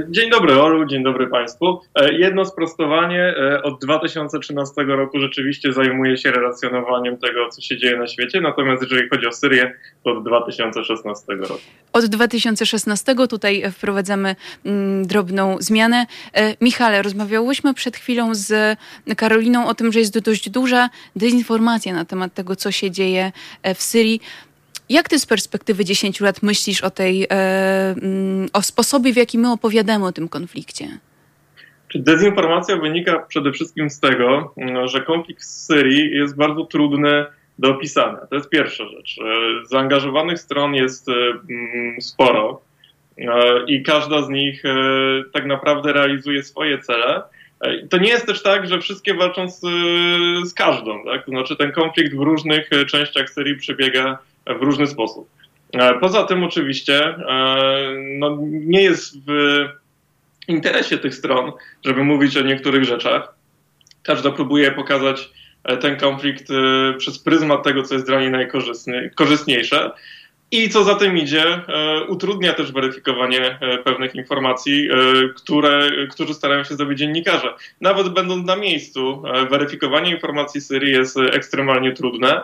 [0.09, 1.81] Dzień dobry Olu, dzień dobry Państwu.
[1.95, 3.35] E, jedno sprostowanie.
[3.37, 8.83] E, od 2013 roku rzeczywiście zajmuję się relacjonowaniem tego, co się dzieje na świecie, natomiast
[8.83, 11.59] jeżeli chodzi o Syrię, to od 2016 roku.
[11.93, 16.05] Od 2016 tutaj wprowadzamy mm, drobną zmianę.
[16.33, 18.77] E, Michale, rozmawiałyśmy przed chwilą z
[19.17, 23.31] Karoliną o tym, że jest dość duża dezinformacja na temat tego, co się dzieje
[23.75, 24.21] w Syrii.
[24.89, 27.27] Jak ty z perspektywy 10 lat myślisz o tej, e,
[28.01, 30.87] mm, o sposobie, w jaki my opowiadamy o tym konflikcie?
[31.95, 37.25] Dezinformacja wynika przede wszystkim z tego, mm, że konflikt w Syrii jest bardzo trudny
[37.59, 38.17] do opisania.
[38.29, 39.15] To jest pierwsza rzecz.
[39.19, 42.61] E, zaangażowanych stron jest e, mm, sporo
[43.67, 44.63] i każda z nich
[45.33, 47.23] tak naprawdę realizuje swoje cele.
[47.89, 49.59] To nie jest też tak, że wszystkie walczą z,
[50.49, 51.05] z każdą.
[51.05, 51.25] Tak?
[51.25, 55.29] To znaczy ten konflikt w różnych częściach Syrii przebiega w różny sposób.
[55.73, 57.55] E, poza tym oczywiście e,
[58.19, 59.65] no, nie jest w
[60.47, 61.51] interesie tych stron,
[61.85, 63.35] żeby mówić o niektórych rzeczach.
[64.03, 65.29] Każda próbuje pokazać
[65.63, 66.47] e, ten konflikt
[66.97, 69.91] przez pryzmat tego, co jest dla niej najkorzystniejsze.
[70.51, 71.61] I co za tym idzie,
[72.07, 74.89] utrudnia też weryfikowanie pewnych informacji,
[75.35, 77.53] które, którzy starają się zrobić dziennikarze.
[77.81, 82.41] Nawet będąc na miejscu, weryfikowanie informacji Syrii jest ekstremalnie trudne.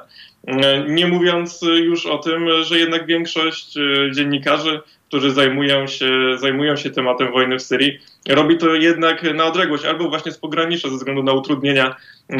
[0.48, 6.76] E, nie mówiąc już o tym, że jednak większość e, dziennikarzy, którzy zajmują się, zajmują
[6.76, 8.00] się tematem wojny w Syrii,
[8.30, 11.96] robi to jednak na odległość, albo właśnie z pogranicza ze względu na utrudnienia,
[12.30, 12.38] e,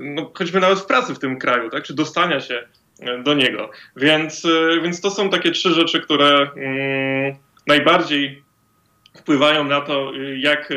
[0.00, 2.64] no, choćby nawet w pracy w tym kraju, tak, czy dostania się
[3.24, 3.70] do niego.
[3.96, 4.46] Więc,
[4.82, 7.34] więc to są takie trzy rzeczy, które mm,
[7.66, 8.42] najbardziej
[9.16, 10.72] wpływają na to, jak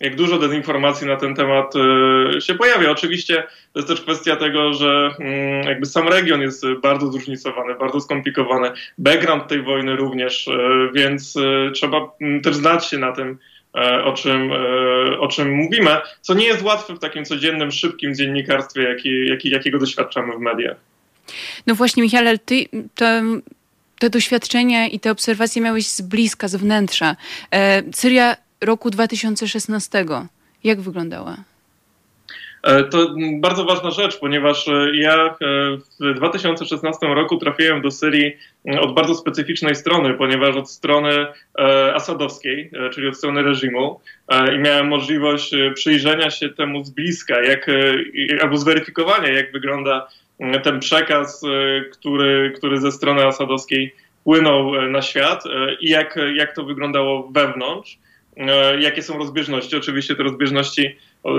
[0.00, 2.90] jak dużo dezinformacji na ten temat e, się pojawia.
[2.90, 8.00] Oczywiście to jest też kwestia tego, że mm, jakby sam region jest bardzo zróżnicowany, bardzo
[8.00, 8.70] skomplikowany.
[8.98, 10.58] Background tej wojny również, e,
[10.94, 13.38] więc e, trzeba mm, też znać się na tym,
[14.04, 14.50] o czym,
[15.20, 19.78] o czym mówimy, co nie jest łatwe w takim codziennym, szybkim dziennikarstwie, jaki, jaki, jakiego
[19.78, 20.76] doświadczamy w mediach.
[21.66, 23.22] No właśnie, Michale, ty te,
[23.98, 27.16] te doświadczenia i te obserwacje miałeś z bliska, z wnętrza.
[27.94, 30.04] Syria roku 2016.
[30.64, 31.36] Jak wyglądała?
[32.64, 35.34] E, to bardzo ważna rzecz, ponieważ e, ja e,
[36.00, 38.36] w 2016 roku trafiłem do Syrii
[38.80, 41.26] od bardzo specyficznej strony, ponieważ od strony
[41.94, 44.00] asadowskiej, czyli od strony reżimu
[44.54, 47.66] i miałem możliwość przyjrzenia się temu z bliska, jak,
[48.42, 50.08] albo zweryfikowania, jak wygląda
[50.62, 51.42] ten przekaz,
[51.92, 55.44] który, który ze strony asadowskiej płynął na świat
[55.80, 57.98] i jak, jak to wyglądało wewnątrz.
[58.36, 59.76] E, jakie są rozbieżności.
[59.76, 60.96] Oczywiście te rozbieżności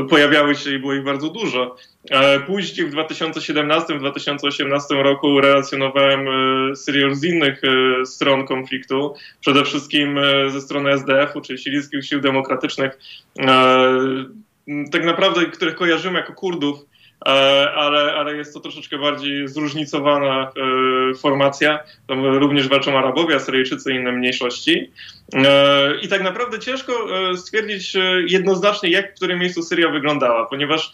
[0.10, 1.76] pojawiały się i było ich bardzo dużo.
[2.10, 6.32] E, później w 2017-2018 roku relacjonowałem e,
[6.76, 7.62] Syrię z innych
[8.06, 13.00] stron konfliktu, przede wszystkim ze strony SDF-u, czyli Syryjskich Sił Demokratycznych,
[14.92, 16.95] tak naprawdę, których kojarzymy jako Kurdów, E,
[17.76, 20.52] ale, ale jest to troszeczkę bardziej zróżnicowana
[21.12, 21.80] e, formacja.
[22.08, 24.92] Tam również walczą Arabowie, Asyryjczycy i inne mniejszości.
[25.34, 27.08] E, I tak naprawdę ciężko
[27.38, 27.94] stwierdzić
[28.28, 30.94] jednoznacznie, jak w którym miejscu Syria wyglądała, ponieważ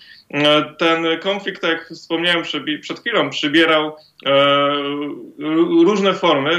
[0.78, 2.44] ten konflikt, tak jak wspomniałem
[2.82, 3.96] przed chwilą, przybierał
[5.86, 6.52] różne formy,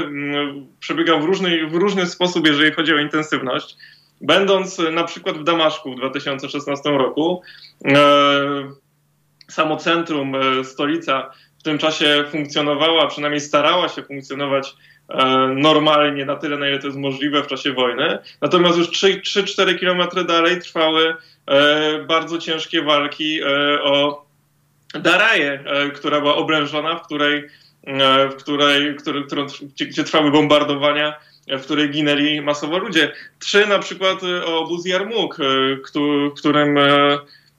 [0.79, 3.75] przebiegał w różny, w różny sposób, jeżeli chodzi o intensywność.
[4.21, 7.41] Będąc na przykład w Damaszku w 2016 roku,
[9.47, 14.75] samo centrum, e, stolica w tym czasie funkcjonowała, przynajmniej starała się funkcjonować
[15.09, 15.25] e,
[15.55, 18.19] normalnie, na tyle, na ile to jest możliwe w czasie wojny.
[18.41, 21.15] Natomiast już 3-4 kilometry dalej trwały
[21.47, 23.43] e, bardzo ciężkie walki
[23.83, 24.23] o
[24.93, 25.63] Daraję,
[25.95, 27.43] która była oblężona, w której,
[28.31, 31.13] w której, który, którą, gdzie, trwały bombardowania
[31.47, 33.11] w której ginęli masowo ludzie.
[33.39, 35.37] Trzy na przykład o obóz Jarmuk,
[36.35, 36.79] którym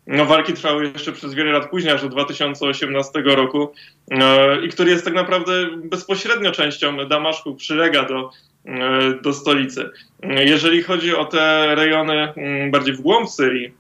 [0.07, 3.73] no, walki trwały jeszcze przez wiele lat później, aż do 2018 roku
[4.11, 8.31] e, i który jest tak naprawdę bezpośrednio częścią Damaszku, przylega do,
[8.65, 9.91] e, do stolicy.
[10.23, 13.73] Jeżeli chodzi o te rejony mm, bardziej w głąb Syrii,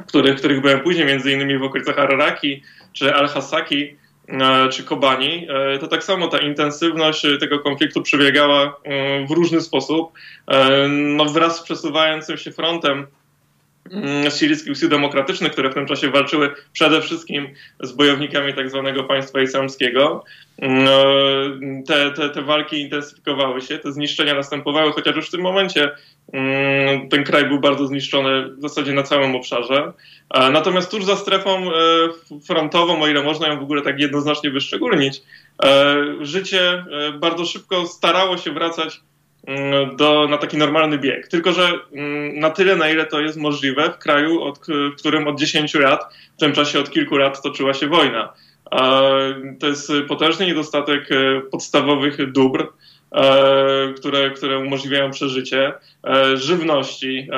[0.00, 3.96] w których, w których byłem później, między innymi w okolicach Araraki czy Al-Hasaki,
[4.28, 5.46] e, czy Kobani,
[5.80, 8.80] to tak samo ta intensywność tego konfliktu przebiegała
[9.28, 10.12] w różny sposób.
[10.88, 13.06] No, wraz z przesuwającym się frontem Mm,
[14.30, 17.48] syryjskich sił demokratycznych, które w tym czasie walczyły przede wszystkim
[17.80, 20.24] z bojownikami tak zwanego państwa islamskiego.
[20.58, 21.02] Mm, no,
[21.86, 25.90] te, te, te walki intensyfikowały się, te zniszczenia następowały, chociaż już w tym momencie
[26.32, 29.92] mm, ten kraj był bardzo zniszczony w zasadzie na całym obszarze.
[30.52, 31.70] Natomiast tuż za strefą e,
[32.46, 35.22] frontową, o ile można ją w ogóle tak jednoznacznie wyszczególnić,
[35.64, 39.11] e, życie e, bardzo szybko starało się wracać Mm,
[39.96, 41.28] do, na taki normalny bieg.
[41.28, 45.28] Tylko, że mm, na tyle, na ile to jest możliwe w kraju, od, w którym
[45.28, 48.32] od 10 lat, w tym czasie od kilku lat toczyła się wojna.
[49.60, 52.66] To jest potężny niedostatek e, podstawowych dóbr,
[53.12, 55.72] e, które, które umożliwiają przeżycie,
[56.06, 57.28] e, żywności,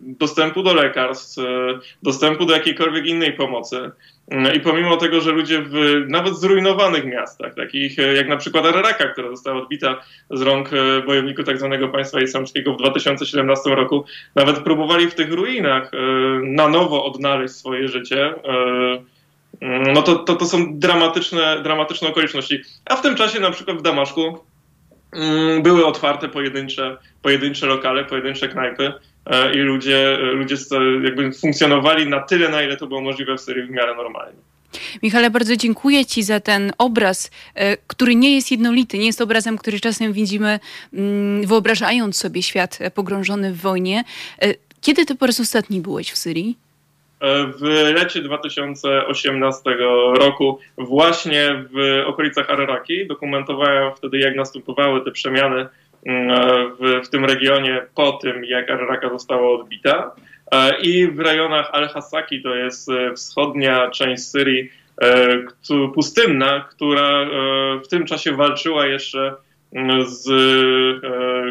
[0.00, 1.38] dostępu do lekarstw,
[2.02, 3.90] dostępu do jakiejkolwiek innej pomocy.
[4.30, 8.66] Mm, I pomimo tego, że ludzie w nawet zrujnowanych miastach, takich e, jak na przykład
[8.66, 11.56] Araraka, która została odbita z rąk e, bojowników tak
[11.92, 15.96] państwa islamskiego w 2017 roku, nawet próbowali w tych ruinach e,
[16.42, 18.34] na nowo odnaleźć swoje życie.
[19.60, 22.60] Mm, no to, to, to są dramatyczne, dramatyczne okoliczności.
[22.84, 24.38] A w tym czasie na przykład w Damaszku
[25.12, 28.92] mm, były otwarte pojedyncze, pojedyncze lokale, pojedyncze knajpy,
[29.54, 30.56] i ludzie, ludzie
[31.04, 34.38] jakby funkcjonowali na tyle, na ile to było możliwe w Syrii w miarę normalnie.
[35.02, 39.58] Michale, bardzo dziękuję Ci za ten obraz, e, który nie jest jednolity, nie jest obrazem,
[39.58, 40.58] który czasem widzimy,
[40.92, 44.04] mm, wyobrażając sobie świat pogrążony w wojnie.
[44.42, 46.56] E, kiedy Ty po raz ostatni byłeś w Syrii?
[47.60, 47.62] W
[47.94, 49.70] lecie 2018
[50.14, 55.66] roku, właśnie w okolicach Araraki, dokumentowałem wtedy, jak następowały te przemiany
[56.06, 60.12] w, w tym regionie po tym, jak Araraka została odbita.
[60.50, 64.70] E, I w rejonach Al-Hasaki, to jest e, wschodnia część Syrii,
[65.02, 67.26] e, pustynna, która
[67.84, 69.34] w tym czasie walczyła jeszcze
[70.06, 70.28] z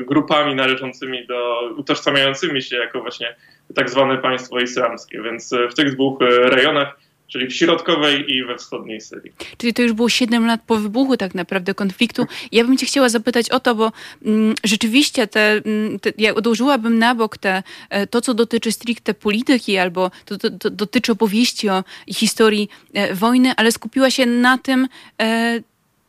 [0.05, 3.35] grupami należącymi do, utożsamiającymi się jako właśnie
[3.75, 5.21] tak zwane państwo islamskie.
[5.21, 9.31] Więc w tych dwóch rejonach czyli w środkowej i we wschodniej Syrii.
[9.57, 12.25] Czyli to już było 7 lat po wybuchu tak naprawdę konfliktu.
[12.51, 13.91] Ja bym cię chciała zapytać o to, bo
[14.25, 19.13] mm, rzeczywiście te, mm, te, ja odłożyłabym na bok te, e, to, co dotyczy stricte
[19.13, 24.57] polityki albo to, to, to dotyczy opowieści o historii e, wojny, ale skupiła się na
[24.57, 24.87] tym,
[25.21, 25.59] e,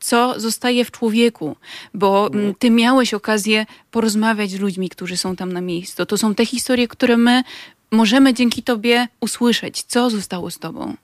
[0.00, 1.56] co zostaje w człowieku,
[1.94, 6.06] bo mm, ty miałeś okazję porozmawiać z ludźmi, którzy są tam na miejscu.
[6.06, 7.42] To są te historie, które my
[7.90, 9.82] możemy dzięki tobie usłyszeć.
[9.82, 10.96] Co zostało z tobą?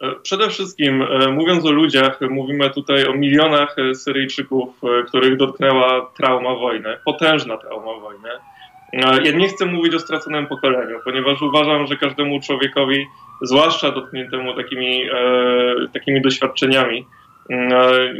[0.00, 6.10] E, przede wszystkim, e, mówiąc o ludziach, mówimy tutaj o milionach e, Syryjczyków, których dotknęła
[6.16, 8.28] trauma wojny, potężna trauma wojny.
[8.92, 13.06] Ja nie chcę mówić o straconym pokoleniu, ponieważ uważam, że każdemu człowiekowi,
[13.42, 15.02] zwłaszcza dotkniętemu takimi,
[15.92, 17.06] takimi doświadczeniami,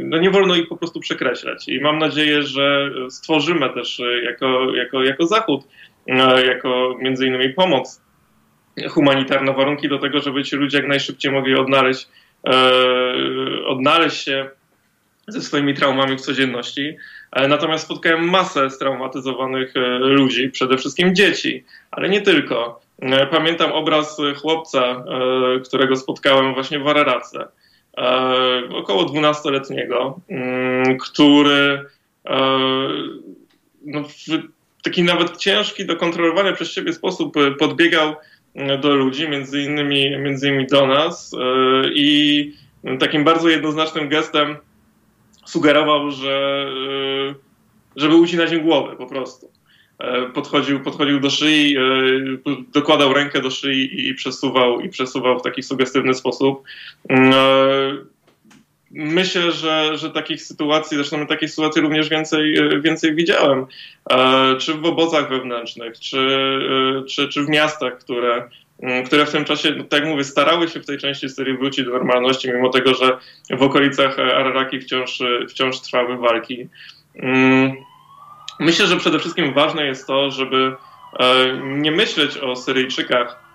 [0.03, 1.67] no nie wolno ich po prostu przekreślać.
[1.67, 5.61] I mam nadzieję, że stworzymy też jako, jako, jako Zachód,
[6.45, 8.06] jako między innymi pomoc
[8.89, 12.07] humanitarne warunki do tego, żeby ci ludzie jak najszybciej mogli odnaleźć,
[12.47, 12.53] e,
[13.65, 14.49] odnaleźć się
[15.27, 16.97] ze swoimi traumami w codzienności.
[17.31, 22.87] E, natomiast spotkałem masę straumatyzowanych e, ludzi, przede wszystkim dzieci, ale nie tylko.
[23.31, 25.05] Pamiętam obraz chłopca,
[25.65, 27.47] którego spotkałem właśnie w Ararace,
[28.69, 31.85] około 12-letniego, mm, który
[33.85, 34.13] no, w
[34.83, 38.15] taki nawet ciężki do kontrolowania przez siebie sposób podbiegał
[38.81, 41.37] do ludzi, między innymi, między innymi do nas e,
[41.93, 42.53] i
[42.99, 44.55] takim bardzo jednoznacznym gestem
[45.45, 46.65] sugerował, że
[47.31, 47.35] e,
[47.95, 49.51] żeby ucinać im głowę po prostu.
[49.99, 51.75] E, podchodził, podchodził do szyi,
[52.73, 56.63] dokładał rękę do szyi i przesuwał, i przesuwał w taki sugestywny sposób.
[58.91, 63.65] Myślę, że, że takich sytuacji, zresztą takich sytuacji również więcej, więcej widziałem,
[64.09, 66.19] e, czy w obozach wewnętrznych, czy,
[66.99, 68.49] e, czy, czy w miastach, które,
[69.05, 71.85] które w tym czasie, no, tak jak mówię, starały się w tej części Syrii wrócić
[71.85, 73.17] do normalności, mimo tego, że
[73.49, 75.19] w okolicach Araraki wciąż,
[75.49, 76.67] wciąż trwały walki.
[77.15, 77.71] Mm,
[78.59, 80.75] myślę, że przede wszystkim ważne jest to, żeby
[81.19, 83.47] e, nie myśleć o Syryjczykach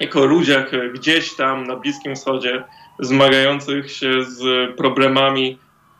[0.00, 2.64] jako ludziach gdzieś tam na Bliskim Wschodzie,
[3.00, 5.58] zmagających się z problemami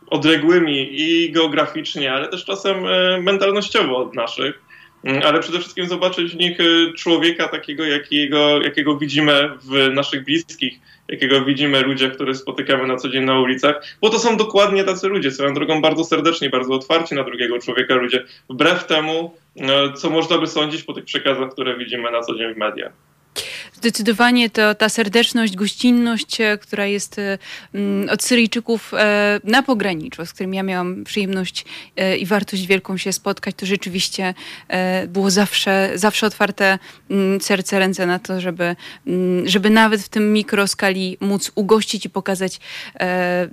[0.09, 4.61] odległymi i geograficznie, ale też czasem e, mentalnościowo od naszych.
[5.03, 10.23] Mm, ale przede wszystkim zobaczyć w nich e, człowieka takiego, jakiego, jakiego widzimy w naszych
[10.23, 14.83] bliskich, jakiego widzimy ludzie, których spotykamy na co dzień na ulicach, bo to są dokładnie
[14.83, 19.93] tacy ludzie, swoją drogą bardzo serdeczni, bardzo otwarci na drugiego człowieka ludzie, wbrew temu, e,
[19.93, 23.08] co można by sądzić po tych przekazach, które widzimy na co dzień w mediach.
[23.79, 27.37] Zdecydowanie to, ta serdeczność, gościnność, e, która jest e,
[27.73, 31.65] mm, od Syryjczyków e, na pograniczu, z którym ja miałam przyjemność
[32.19, 34.33] i wartość wielką się spotkać, to rzeczywiście
[35.07, 38.75] było zawsze, zawsze otwarte mm, serce, ręce na to, żeby,
[39.07, 42.59] mm, żeby nawet w tym mikroskali móc ugościć i pokazać,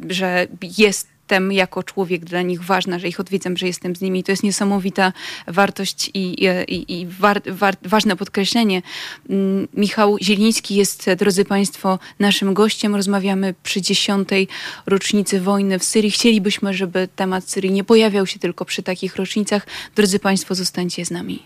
[0.09, 0.47] że
[0.79, 4.25] jest jestem jako człowiek dla nich ważna, że ich odwiedzam, że jestem z nimi.
[4.25, 5.13] To jest niesamowita
[5.47, 8.83] wartość i, i, i war, war, ważne podkreślenie.
[9.31, 12.95] Mm, Michał Zieliński jest, drodzy Państwo, naszym gościem.
[12.97, 14.49] Rozmawiamy przy dziesiątej
[14.87, 16.11] rocznicy wojny w Syrii.
[16.11, 19.67] Chcielibyśmy, żeby temat Syrii nie pojawiał się tylko przy takich rocznicach.
[19.97, 21.43] Drodzy Państwo, zostańcie z nami.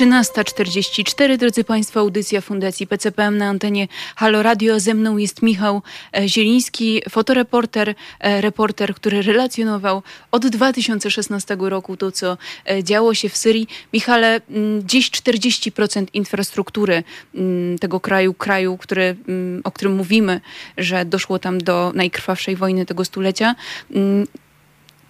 [0.00, 4.80] 13.44, drodzy Państwo, audycja Fundacji PCPM na antenie Halo Radio.
[4.80, 5.82] Ze mną jest Michał
[6.16, 12.38] e, Zieliński, fotoreporter, e, reporter, który relacjonował od 2016 roku to, co
[12.70, 13.66] e, działo się w Syrii.
[13.92, 17.02] Michale, mm, dziś 40% infrastruktury
[17.34, 20.40] mm, tego kraju, kraju, który, mm, o którym mówimy,
[20.78, 23.54] że doszło tam do najkrwawszej wojny tego stulecia,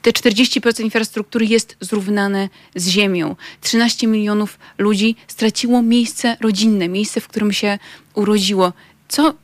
[0.02, 3.36] te 40% infrastruktury jest zrównane z ziemią.
[3.60, 7.78] 13 milionów ludzi straciło miejsce rodzinne, miejsce, w którym się
[8.14, 8.72] urodziło.
[9.08, 9.34] Co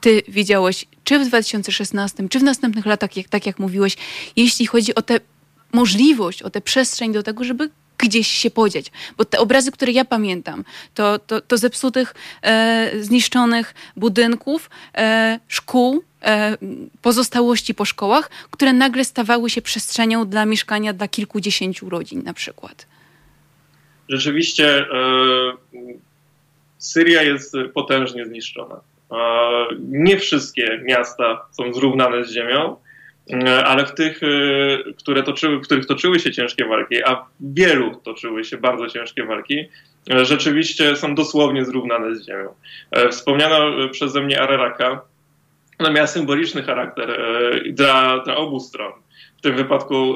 [0.00, 3.96] ty widziałeś, czy w 2016, czy w następnych latach, jak, tak jak mówiłeś,
[4.36, 5.20] jeśli chodzi o tę
[5.72, 8.92] możliwość, o tę przestrzeń do tego, żeby gdzieś się podzieć.
[9.16, 16.04] Bo te obrazy, które ja pamiętam, to, to, to zepsutych, e, zniszczonych budynków, e, szkół,
[17.02, 22.86] pozostałości po szkołach, które nagle stawały się przestrzenią dla mieszkania dla kilkudziesięciu rodzin na przykład.
[24.08, 24.86] Rzeczywiście e,
[26.78, 28.80] Syria jest potężnie zniszczona.
[29.10, 29.16] E,
[29.80, 32.76] nie wszystkie miasta są zrównane z ziemią.
[33.32, 34.26] E, ale w tych, e,
[34.98, 39.24] które toczyły, w których toczyły się ciężkie walki, a w wielu toczyły się bardzo ciężkie
[39.24, 39.68] walki,
[40.10, 42.54] e, rzeczywiście są dosłownie zrównane z ziemią.
[43.10, 43.58] Wspomniana
[43.90, 45.00] przeze mnie Araraka,
[45.80, 47.20] ona miała symboliczny charakter
[47.72, 48.92] dla, dla obu stron.
[49.38, 50.14] W tym wypadku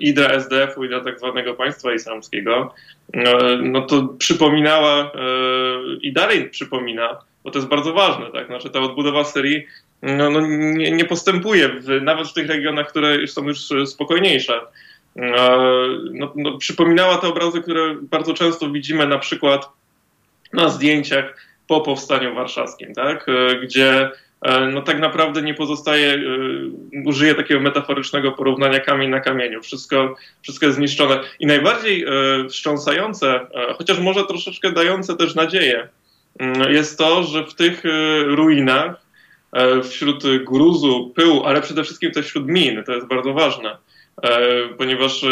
[0.00, 2.74] i dla SDF-u, i dla tak zwanego państwa islamskiego,
[3.62, 5.12] no to przypominała
[6.02, 8.46] i dalej przypomina, bo to jest bardzo ważne, tak?
[8.46, 9.66] Znaczy ta odbudowa Syrii
[10.02, 14.60] no, no nie, nie, postępuje, w, nawet w tych regionach, które są już spokojniejsze.
[16.12, 19.68] No, no, przypominała te obrazy, które bardzo często widzimy na przykład
[20.52, 23.26] na zdjęciach po powstaniu warszawskim, tak?
[23.62, 24.10] gdzie e,
[24.72, 26.18] no tak naprawdę nie pozostaje, e,
[27.04, 29.62] użyję takiego metaforycznego porównania kamień na kamieniu.
[29.62, 31.20] Wszystko, wszystko jest zniszczone.
[31.40, 32.08] I najbardziej e,
[32.48, 33.40] wstrząsające,
[33.78, 35.88] chociaż może troszeczkę dające też nadzieję,
[36.38, 37.82] mm, jest to, że w tych
[38.26, 39.08] ruinach
[39.52, 42.84] E, wśród gruzu, pyłu, ale przede wszystkim też wśród min.
[42.84, 43.76] To jest bardzo ważne, e,
[44.78, 45.28] ponieważ e,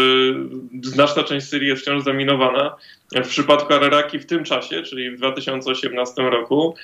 [0.83, 2.77] znaczna część Syrii jest wciąż zaminowana.
[3.25, 6.75] W przypadku Araraki w tym czasie, czyli w 2018 roku,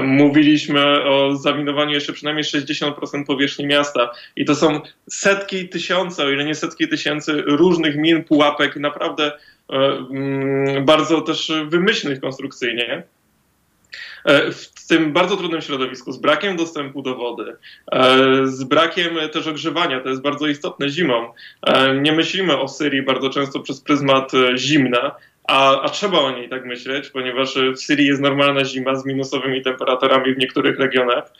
[0.00, 2.92] mówiliśmy o zaminowaniu jeszcze przynajmniej 60%
[3.26, 4.10] powierzchni miasta.
[4.36, 9.32] I to są setki tysiące, o ile nie setki tysięcy różnych min, pułapek, naprawdę
[9.70, 13.02] mm, bardzo też wymyślnych konstrukcyjnie.
[14.24, 17.56] E, w tym bardzo trudnym środowisku, z brakiem dostępu do wody,
[17.92, 18.06] e,
[18.46, 21.32] z brakiem też ogrzewania, to jest bardzo istotne zimą.
[21.66, 25.14] E, nie myślimy o Syrii bardzo często przez pryzmat zimna,
[25.48, 29.62] a, a, trzeba o niej tak myśleć, ponieważ w Syrii jest normalna zima z minusowymi
[29.62, 31.32] temperaturami w niektórych regionach.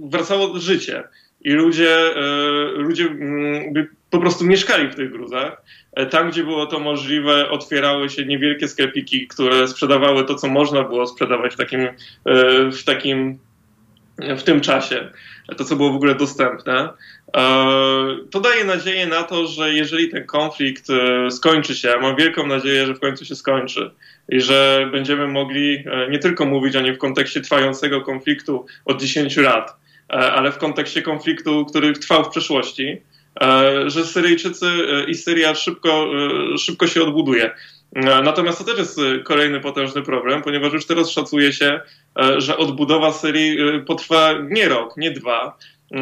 [0.00, 1.02] Wracało życie
[1.40, 1.98] i ludzie,
[2.74, 3.74] ludzie mm,
[4.12, 5.62] po prostu mieszkali w tych gruzach.
[5.92, 10.82] E, tam, gdzie było to możliwe, otwierały się niewielkie sklepiki, które sprzedawały to, co można
[10.82, 11.94] było sprzedawać w takim, e,
[12.70, 13.38] w takim
[14.18, 15.10] w tym czasie,
[15.56, 16.88] to co było w ogóle dostępne.
[17.36, 17.42] E,
[18.30, 20.86] to daje nadzieję na to, że jeżeli ten konflikt
[21.30, 23.90] skończy się, mam wielką nadzieję, że w końcu się skończy
[24.28, 29.36] i że będziemy mogli nie tylko mówić o nim w kontekście trwającego konfliktu od 10
[29.36, 29.76] lat,
[30.08, 33.21] ale w kontekście konfliktu, który trwał w przeszłości, E,
[33.86, 36.06] że Syryjczycy e, i Syria szybko,
[36.54, 37.50] e, szybko się odbuduje.
[38.24, 41.80] Natomiast to też jest kolejny potężny problem, ponieważ już teraz szacuje się,
[42.38, 45.58] że odbudowa Syrii potrwa nie rok, nie dwa,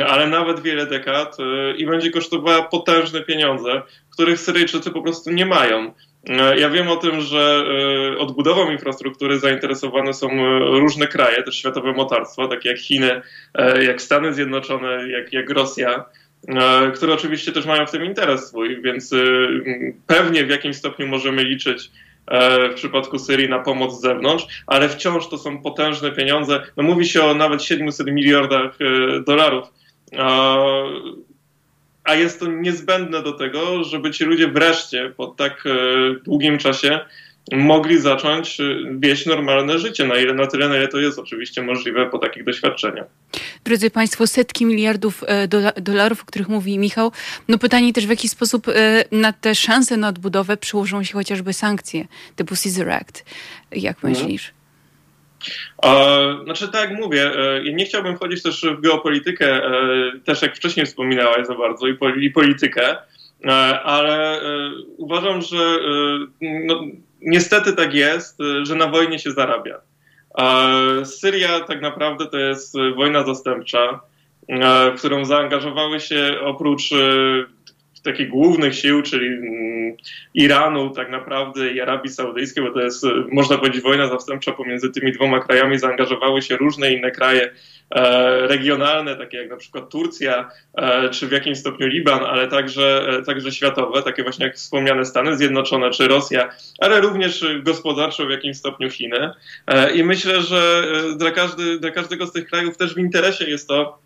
[0.09, 1.37] ale nawet wiele dekad
[1.77, 5.95] i będzie kosztowała potężne pieniądze, których Syryjczycy po prostu nie mają.
[6.57, 7.65] Ja wiem o tym, że
[8.19, 10.29] odbudową infrastruktury zainteresowane są
[10.81, 13.23] różne kraje, też światowe mocarstwa, takie jak Chiny,
[13.83, 16.05] jak Stany Zjednoczone, jak, jak Rosja.
[16.49, 21.07] E, które oczywiście też mają w tym interes swój, więc y, pewnie w jakimś stopniu
[21.07, 21.91] możemy liczyć
[22.27, 26.63] e, w przypadku Syrii na pomoc z zewnątrz, ale wciąż to są potężne pieniądze.
[26.77, 29.69] No mówi się o nawet 700 miliardach e, dolarów,
[32.05, 35.65] a jest to niezbędne do tego, żeby ci ludzie wreszcie po tak
[36.25, 37.01] długim czasie
[37.53, 41.63] mogli zacząć y, wieść normalne życie, na, ile, na tyle, na ile to jest oczywiście
[41.63, 43.07] możliwe po takich doświadczeniach.
[43.65, 45.49] Drodzy Państwo, setki miliardów e,
[45.81, 47.13] dolarów, o których mówi Michał.
[47.49, 51.53] No pytanie też, w jaki sposób e, na te szanse na odbudowę przyłożą się chociażby
[51.53, 52.05] sankcje
[52.37, 53.25] typu Caesar Act.
[53.73, 54.15] Jak mhm.
[54.15, 54.53] myślisz?
[55.83, 56.45] Hmm.
[56.45, 59.61] znaczy, tak jak mówię, e, nie chciałbym wchodzić też w geopolitykę,
[60.25, 62.97] też jak wcześniej wspominałaś za bardzo, i, i politykę,
[63.85, 64.41] ale
[64.97, 65.79] uważam, że
[66.41, 66.85] no,
[67.23, 69.81] niestety tak jest, że na wojnie się zarabia.
[71.05, 74.01] Syria tak naprawdę to jest wojna zastępcza,
[74.95, 77.47] w którą zaangażowały się oprócz y,
[78.03, 79.97] takich głównych sił, czyli mm,
[80.35, 85.13] Iranu tak naprawdę i Arabii Saudyjskiej, bo to jest, można powiedzieć, wojna zastępcza pomiędzy tymi
[85.13, 87.51] dwoma krajami, zaangażowały się różne inne kraje e,
[88.47, 93.23] regionalne, takie jak na przykład Turcja, e, czy w jakimś stopniu Liban, ale także, e,
[93.23, 98.57] także światowe, takie właśnie jak wspomniane Stany Zjednoczone czy Rosja, ale również gospodarczo w jakimś
[98.57, 99.31] stopniu Chiny.
[99.95, 100.85] I myślę, że
[101.17, 103.99] dla, każdy, dla każdego z tych krajów też w interesie jest to,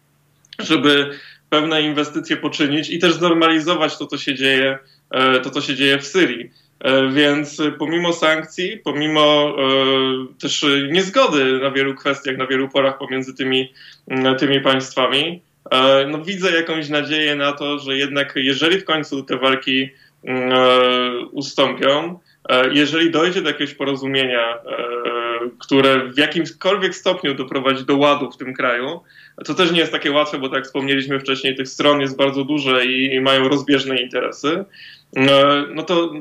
[0.58, 1.10] żeby
[1.50, 4.78] pewne inwestycje poczynić i też znormalizować to, co się dzieje,
[5.10, 6.50] e, to, co się dzieje w Syrii.
[6.84, 13.34] E, więc pomimo sankcji, pomimo e, też niezgody na wielu kwestiach, na wielu porach pomiędzy
[13.34, 13.72] tymi,
[14.38, 15.42] tymi państwami,
[16.08, 19.88] no widzę jakąś nadzieję na to, że jednak jeżeli w końcu te walki
[21.32, 22.18] ustąpią,
[22.72, 24.58] jeżeli dojdzie do jakiegoś porozumienia,
[25.58, 29.00] które w jakimkolwiek stopniu doprowadzi do ładu w tym kraju,
[29.44, 32.44] to też nie jest takie łatwe, bo tak jak wspomnieliśmy wcześniej, tych stron jest bardzo
[32.44, 34.64] dużo i, i mają rozbieżne interesy.
[35.74, 36.12] No to,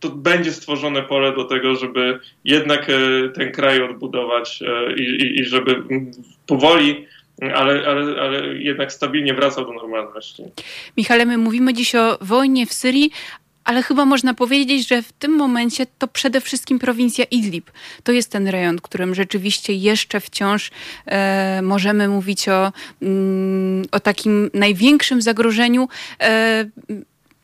[0.00, 5.40] to będzie stworzone pole do tego, żeby jednak e, ten kraj odbudować e, i, i,
[5.40, 5.82] i żeby
[6.46, 7.06] powoli
[7.54, 10.42] ale, ale, ale jednak stabilnie wracał do normalności.
[10.96, 13.10] Michale, my mówimy dziś o wojnie w Syrii,
[13.64, 17.70] ale chyba można powiedzieć, że w tym momencie to przede wszystkim prowincja Idlib.
[18.04, 20.70] To jest ten rejon, którym rzeczywiście jeszcze wciąż
[21.06, 25.88] e, możemy mówić o, mm, o takim największym zagrożeniu.
[26.20, 26.64] E,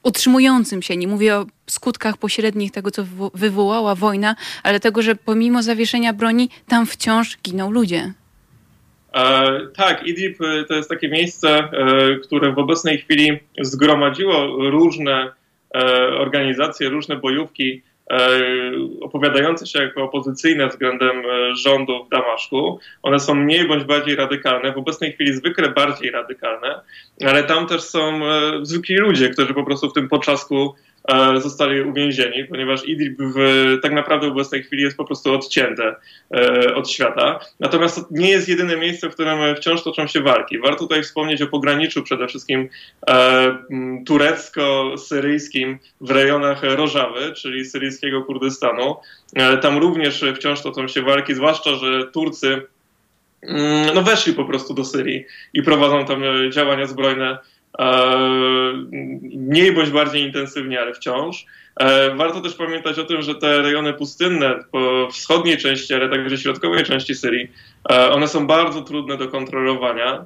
[0.02, 0.96] utrzymującym się.
[0.96, 3.04] Nie mówię o skutkach pośrednich tego, co
[3.34, 8.12] wywołała wojna, ale tego, że pomimo zawieszenia broni, tam wciąż giną ludzie.
[9.14, 11.70] E, tak, Idlib e, to jest takie miejsce, e,
[12.24, 15.32] które w obecnej chwili zgromadziło różne
[16.18, 18.28] organizacje, różne bojówki e,
[19.00, 22.78] opowiadające się jako opozycyjne względem e, rządu w Damaszku.
[23.02, 26.80] One są mniej bądź bardziej radykalne, w obecnej chwili zwykle bardziej radykalne,
[27.26, 28.20] ale tam też są
[28.62, 30.88] zwykli ludzie, którzy po prostu w tym poczasku E,
[31.36, 33.38] zostali uwięzieni, ponieważ Idlib w,
[33.82, 35.94] tak naprawdę w obecnej chwili jest po prostu odcięte
[36.34, 37.40] e, od świata.
[37.61, 40.59] Natomiast to nie jest jedyne miejsce, w którym wciąż toczą się walki.
[40.59, 42.68] Warto tutaj wspomnieć o pograniczu przede wszystkim
[43.09, 43.59] e,
[44.06, 48.96] turecko-syryjskim w rejonach Rożawy, czyli syryjskiego Kurdystanu.
[49.62, 52.62] Tam również wciąż toczą się walki, zwłaszcza, że Turcy
[53.42, 57.38] mm, no weszli po prostu do Syrii i prowadzą tam działania zbrojne
[59.34, 61.46] mniej bądź bardziej intensywnie, ale wciąż.
[61.80, 66.38] E, warto też pamiętać o tym, że te rejony pustynne po wschodniej części, ale także
[66.38, 67.48] środkowej części Syrii,
[67.90, 70.24] e, one są bardzo trudne do kontrolowania.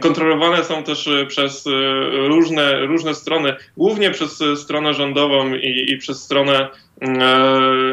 [0.00, 1.70] Kontrolowane są też przez e,
[2.28, 6.91] różne, różne strony, głównie przez stronę rządową i, i przez stronę E,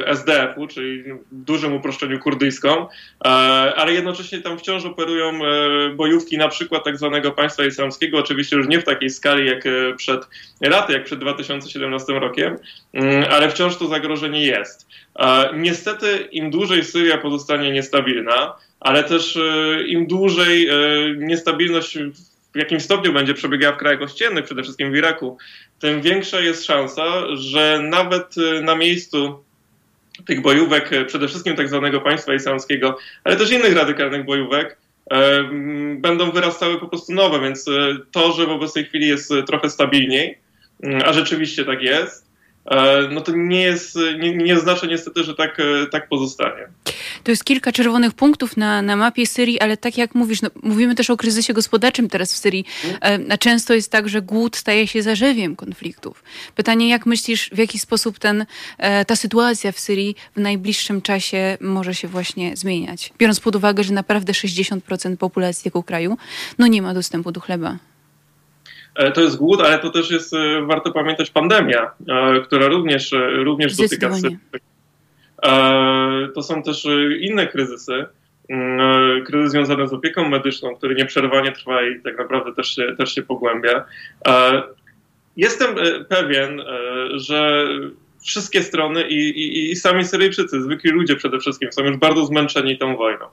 [0.05, 2.87] SDF-u, czyli w dużym uproszczeniu kurdyjską,
[3.25, 3.29] e,
[3.75, 8.67] ale jednocześnie tam wciąż operują e, bojówki na przykład tak zwanego państwa islamskiego, oczywiście już
[8.67, 9.63] nie w takiej skali jak
[9.97, 10.27] przed
[10.61, 12.57] laty, jak przed 2017 rokiem,
[12.93, 14.87] mm, ale wciąż to zagrożenie jest.
[15.53, 19.39] Niestety im dłużej Syria pozostanie niestabilna, ale też
[19.87, 20.69] im dłużej
[21.17, 21.97] niestabilność
[22.53, 25.37] w jakim stopniu będzie przebiegała w krajach ościennych, przede wszystkim w Iraku,
[25.79, 29.43] tym większa jest szansa, że nawet y, na miejscu
[30.25, 34.77] tych bojówek, y, przede wszystkim tak zwanego państwa islamskiego, ale też innych radykalnych bojówek,
[35.13, 35.15] y,
[35.95, 37.65] będą wyrastały po prostu nowe, więc
[38.11, 40.37] to, że w obecnej chwili jest trochę stabilniej,
[41.05, 42.28] a rzeczywiście tak jest,
[43.11, 46.67] no to nie jest, nie, nie oznacza niestety, że tak, e, tak pozostanie.
[47.23, 50.95] To jest kilka czerwonych punktów na, na mapie Syrii, ale tak jak mówisz, no, mówimy
[50.95, 52.65] też o kryzysie gospodarczym teraz w Syrii.
[53.01, 56.23] E, często jest tak, że głód staje się zarzewiem konfliktów.
[56.55, 58.45] Pytanie, jak myślisz, w jaki sposób ten,
[59.07, 63.13] ta sytuacja w Syrii w najbliższym czasie może się właśnie zmieniać?
[63.17, 66.17] Biorąc pod uwagę, że naprawdę 60% populacji tego kraju
[66.57, 67.77] no nie ma dostępu do chleba.
[68.95, 73.11] E, to jest głód, ale to też jest, e, warto pamiętać, pandemia, e, która również,
[73.35, 74.09] również dotyka
[76.35, 76.87] To są też
[77.19, 78.05] inne kryzysy.
[78.49, 83.15] Mm, kryzys związany z opieką medyczną, który nieprzerwanie trwa i tak naprawdę też się, też
[83.15, 83.85] się pogłębia.
[85.37, 85.75] Jestem
[86.09, 86.61] pewien,
[87.15, 87.67] że
[88.25, 92.77] wszystkie strony i, i, i sami Syryjczycy, zwykli ludzie przede wszystkim, są już bardzo zmęczeni
[92.77, 93.25] tą wojną.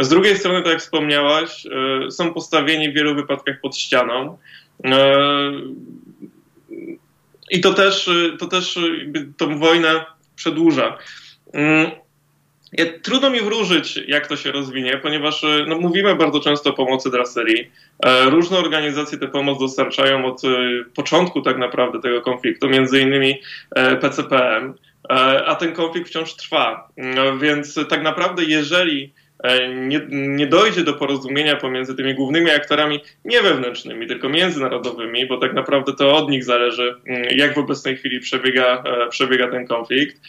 [0.00, 1.66] Z drugiej strony, tak jak wspomniałaś,
[2.10, 4.38] są postawieni w wielu wypadkach pod ścianą.
[4.84, 5.52] E,
[7.50, 8.78] I to też, to też
[9.36, 10.04] tą wojnę
[10.36, 10.98] przedłuża.
[11.52, 11.90] Mm,
[13.02, 17.26] trudno mi wróżyć, jak to się rozwinie, ponieważ no, mówimy bardzo często o pomocy dla
[17.26, 17.70] Syrii.
[18.04, 20.48] E, różne organizacje tę pomoc dostarczają od e,
[20.94, 23.40] początku tak naprawdę tego konfliktu, między innymi
[24.00, 24.74] PCPM,
[25.46, 26.88] a ten konflikt wciąż trwa.
[27.40, 29.12] Więc tak naprawdę, jeżeli
[29.76, 35.54] nie, nie dojdzie do porozumienia pomiędzy tymi głównymi aktorami nie wewnętrznymi, tylko międzynarodowymi, bo tak
[35.54, 40.20] naprawdę to od nich zależy, mm, jak w obecnej chwili przebiega, przebiega ten konflikt,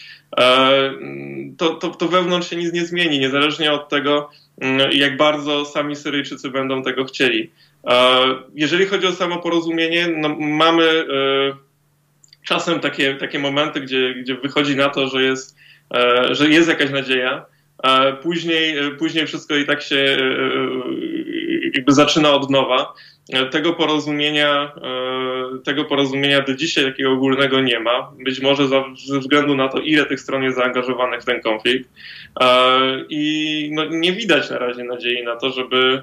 [1.57, 4.29] to, to, to wewnątrz się nic nie zmieni, niezależnie od tego,
[4.61, 7.51] mm, jak bardzo sami Syryjczycy będą tego chcieli.
[8.55, 11.05] Jeżeli chodzi o samo porozumienie, no mamy
[12.43, 15.57] czasem takie, takie momenty, gdzie, gdzie wychodzi na to, że jest,
[15.93, 17.45] e, że jest jakaś nadzieja.
[18.21, 20.17] Później, e, później wszystko i tak się e,
[21.73, 22.93] jakby zaczyna od nowa.
[23.51, 24.71] Tego porozumienia,
[25.63, 28.11] tego porozumienia do dzisiaj takiego ogólnego nie ma.
[28.25, 28.67] Być może
[29.07, 31.89] ze względu na to, ile tych stron jest zaangażowanych w ten konflikt.
[33.09, 36.01] I no, nie widać na razie nadziei na to, żeby,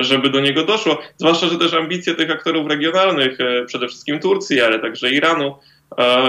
[0.00, 1.02] żeby do niego doszło.
[1.16, 5.54] Zwłaszcza, że też ambicje tych aktorów regionalnych, przede wszystkim Turcji, ale także Iranu,
[5.98, 6.28] E,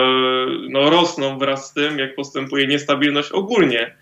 [0.70, 3.94] no, rosną wraz z tym, jak postępuje niestabilność ogólnie e,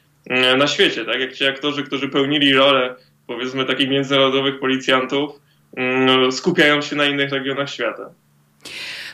[0.58, 1.06] na świecie.
[1.06, 1.20] Tak?
[1.20, 2.96] Jak ci aktorzy, którzy pełnili rolę
[3.28, 5.40] powiedzmy takich międzynarodowych policjantów,
[5.78, 8.10] mm, skupiają się na innych regionach świata.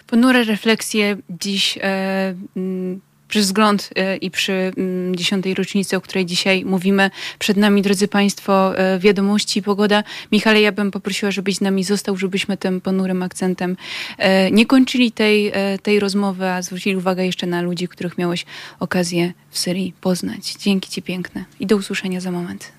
[0.07, 6.25] Ponure refleksje dziś e, mm, przy wzgląd e, i przy mm, dziesiątej rocznicy, o której
[6.25, 7.11] dzisiaj mówimy.
[7.39, 10.03] Przed nami, drodzy Państwo, e, wiadomości i pogoda.
[10.31, 13.77] Michale, ja bym poprosiła, żebyś z nami został, żebyśmy tym ponurym akcentem
[14.17, 15.51] e, nie kończyli tej,
[15.83, 18.45] tej rozmowy, a zwrócili uwagę jeszcze na ludzi, których miałeś
[18.79, 20.53] okazję w Syrii poznać.
[20.59, 22.71] Dzięki Ci piękne i do usłyszenia za moment.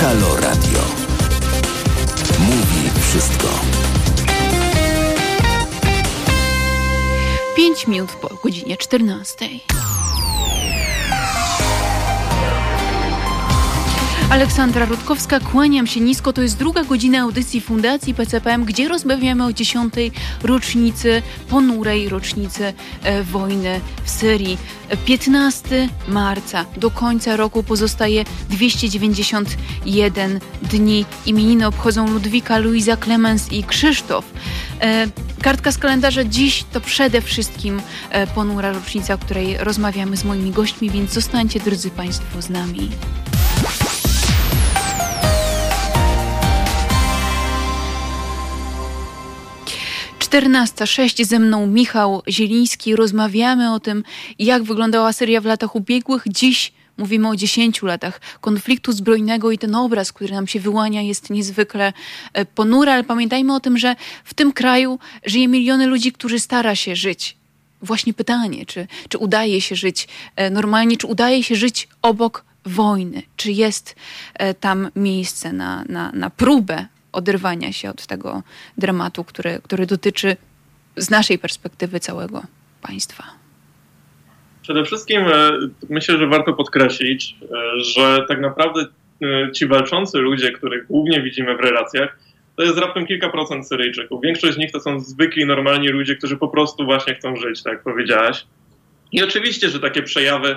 [0.00, 0.80] Halo Radio.
[2.38, 3.48] Mówi wszystko.
[7.62, 9.48] 5 minut po godzinie 14.
[14.32, 16.32] Aleksandra Rutkowska, kłaniam się nisko.
[16.32, 20.12] To jest druga godzina audycji Fundacji PCPM, gdzie rozmawiamy o dziesiątej
[20.42, 22.72] rocznicy, ponurej rocznicy
[23.02, 24.58] e, wojny w Syrii.
[25.04, 31.04] 15 marca do końca roku pozostaje 291 dni.
[31.26, 34.24] Imieniny obchodzą Ludwika, Luiza, Clemens i Krzysztof.
[34.80, 35.06] E,
[35.42, 40.50] kartka z kalendarza dziś to przede wszystkim e, ponura rocznica, o której rozmawiamy z moimi
[40.50, 42.90] gośćmi, więc zostańcie, drodzy Państwo, z nami.
[50.32, 52.96] 14.06 ze mną Michał Zieliński.
[52.96, 54.04] Rozmawiamy o tym,
[54.38, 56.22] jak wyglądała Syria w latach ubiegłych.
[56.26, 61.30] Dziś mówimy o 10 latach konfliktu zbrojnego i ten obraz, który nam się wyłania, jest
[61.30, 61.92] niezwykle
[62.32, 66.74] e, ponury, ale pamiętajmy o tym, że w tym kraju żyje miliony ludzi, którzy stara
[66.74, 67.36] się żyć.
[67.82, 73.22] Właśnie pytanie, czy, czy udaje się żyć e, normalnie, czy udaje się żyć obok wojny,
[73.36, 73.96] czy jest
[74.34, 78.42] e, tam miejsce na, na, na próbę oderwania się od tego
[78.78, 80.36] dramatu, który, który dotyczy
[80.96, 82.42] z naszej perspektywy całego
[82.82, 83.24] państwa?
[84.62, 85.50] Przede wszystkim e,
[85.90, 88.86] myślę, że warto podkreślić, e, że tak naprawdę
[89.22, 92.18] e, ci walczący ludzie, których głównie widzimy w relacjach,
[92.56, 94.22] to jest raptem kilka procent Syryjczyków.
[94.22, 97.72] Większość z nich to są zwykli, normalni ludzie, którzy po prostu właśnie chcą żyć, tak
[97.72, 98.46] jak powiedziałaś.
[99.12, 100.56] I oczywiście, że takie przejawy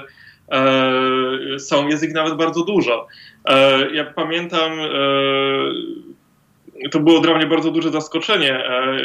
[0.50, 3.08] e, są, jest ich nawet bardzo dużo.
[3.46, 4.86] E, ja pamiętam e,
[6.92, 8.98] to było dla mnie bardzo duże zaskoczenie, e,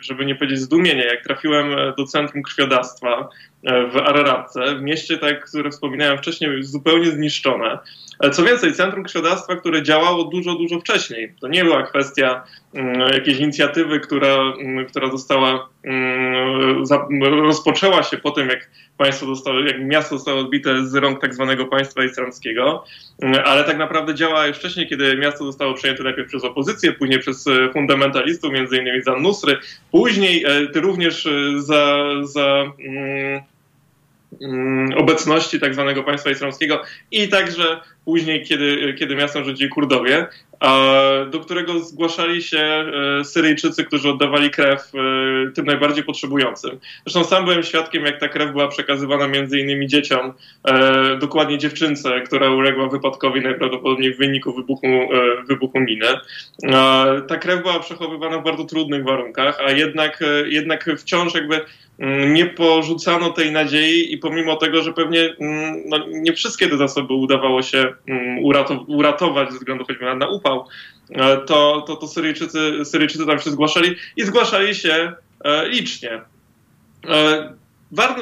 [0.00, 1.66] żeby nie powiedzieć zdumienie, jak trafiłem
[1.96, 3.08] do Centrum Krwiodawstwa.
[3.18, 3.28] e,
[3.64, 7.78] w Araratce, w mieście, tak, które wspominałem wcześniej, zupełnie zniszczone.
[8.20, 11.34] E, co więcej, Centrum Krwiodawstwa, które działało dużo, dużo wcześniej.
[11.40, 12.44] To nie była kwestia
[12.74, 16.84] mm, jakiejś inicjatywy, która, mm, która została, mm,
[17.20, 21.66] rozpoczęła się po tym, jak państwo zostało, jak miasto zostało odbite z rąk tak zwanego
[21.66, 22.84] państwa islamskiego,
[23.44, 27.46] ale tak naprawdę działała już wcześniej, kiedy miasto zostało przejęte najpierw przez opozycję, później przez
[27.46, 29.58] e, fundamentalistów, między innymi za Nusry,
[29.90, 32.64] później e, również za, za
[34.96, 40.26] obecności tak zwanego państwa islamskiego i także później, kiedy, kiedy miastem rządzili Kurdowie,
[41.30, 46.78] do którego zgłaszali się e, Syryjczycy, którzy oddawali krew e, tym najbardziej potrzebującym.
[47.06, 50.32] Zresztą sam byłem świadkiem, jak ta krew była przekazywana między innymi dzieciom,
[50.68, 54.86] e, dokładnie dziewczynce, która uległa wypadkowi najprawdopodobniej w wyniku wybuchu,
[55.48, 56.06] wybuchu miny.
[57.28, 61.60] Ta krew była przechowywana w bardzo trudnych warunkach, a jednak, jednak wciąż jakby
[61.98, 66.76] mm, nie porzucano tej nadziei i pomimo tego, że pewnie mm, no, nie wszystkie te
[66.76, 67.93] zasoby udawało się
[68.88, 70.66] uratować ze względu choćby na, na upał,
[71.10, 75.12] e, to, to, to Syryjczycy, Syryjczycy tam się zgłaszali i zgłaszali się
[75.44, 76.20] e, licznie.
[77.08, 77.54] E,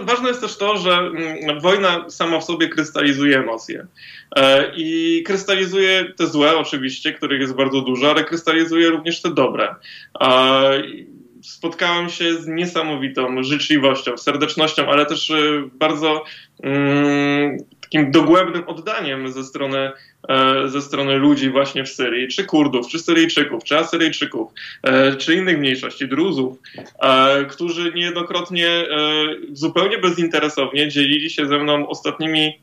[0.02, 3.86] ważne jest też to, że mm, wojna sama w sobie krystalizuje emocje.
[4.76, 9.74] I krystalizuje te złe, oczywiście, których jest bardzo dużo, ale krystalizuje również te dobre.
[11.42, 15.32] spotkałem się z niesamowitą życzliwością, serdecznością, ale też
[15.78, 16.24] bardzo
[16.62, 17.58] mm,
[17.92, 19.90] takim dogłębnym oddaniem ze strony,
[20.28, 25.34] e, ze strony ludzi właśnie w Syrii, czy Kurdów, czy Syryjczyków, czy Asyryjczyków, e, czy
[25.34, 26.58] innych mniejszości, Druzów,
[26.98, 28.68] e, którzy niejednokrotnie
[29.52, 32.58] zupełnie bezinteresownie dzielili się ze mną ostatnimi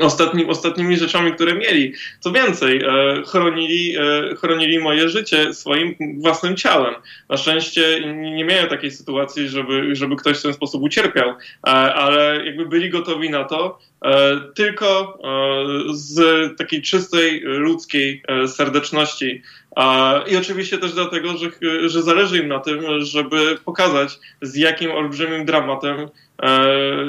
[0.00, 1.92] ostatni, ostatnimi rzeczami, które mieli.
[2.20, 6.94] Co więcej, e, chronili, e, chronili moje życie swoim własnym ciałem.
[7.28, 11.36] Na szczęście nie miałem takiej sytuacji, żeby, żeby ktoś w ten sposób ucierpiał, e,
[11.70, 13.78] ale jakby byli gotowi na to
[14.54, 15.18] tylko
[15.92, 16.18] z
[16.58, 19.42] takiej czystej, ludzkiej serdeczności.
[20.30, 21.50] I oczywiście też dlatego, że,
[21.88, 26.08] że zależy im na tym, żeby pokazać, z jakim olbrzymim dramatem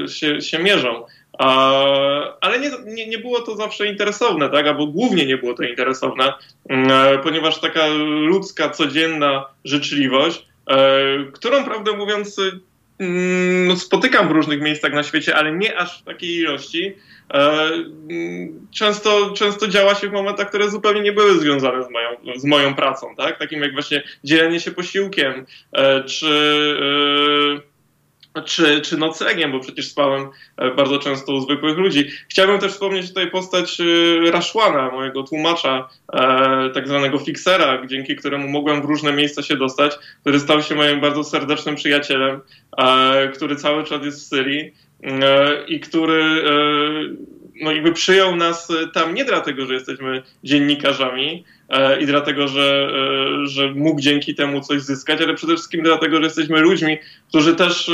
[0.07, 1.05] się, się mierzą.
[1.37, 4.67] Ale nie, nie, nie, było to zawsze interesowne, tak?
[4.67, 6.33] albo głównie nie było to interesowne,
[6.69, 7.87] mm, e, ponieważ taka
[8.27, 10.77] ludzka, codzienna życzliwość, e,
[11.33, 12.39] którą prawdę mówiąc
[12.99, 16.95] mm, no, spotykam w różnych miejscach na świecie, ale nie aż w takiej ilości,
[17.33, 17.69] e,
[18.09, 22.45] mm, często, często działa się w momentach, które zupełnie nie były związane z moją, z
[22.45, 23.39] moją pracą, tak?
[23.39, 25.45] takim jak właśnie dzielenie się posiłkiem,
[26.05, 26.27] czy
[28.41, 32.09] czy, czy noclegiem, bo przecież spałem e, bardzo często u zwykłych ludzi.
[32.29, 38.47] Chciałbym też wspomnieć tutaj postać e, Raszłana, mojego tłumacza, e, tak zwanego fixera, dzięki któremu
[38.47, 42.41] mogłem w różne miejsca się dostać, który stał się moim bardzo serdecznym przyjacielem,
[43.33, 44.73] który cały czas jest w Syrii
[45.67, 46.43] i który
[47.61, 51.43] no jakby przyjął nas tam nie dlatego, że jesteśmy dziennikarzami,
[52.01, 52.89] i dlatego, że,
[53.43, 56.97] e, że mógł dzięki temu coś zyskać, ale przede wszystkim dlatego, że jesteśmy ludźmi,
[57.29, 57.93] którzy też e,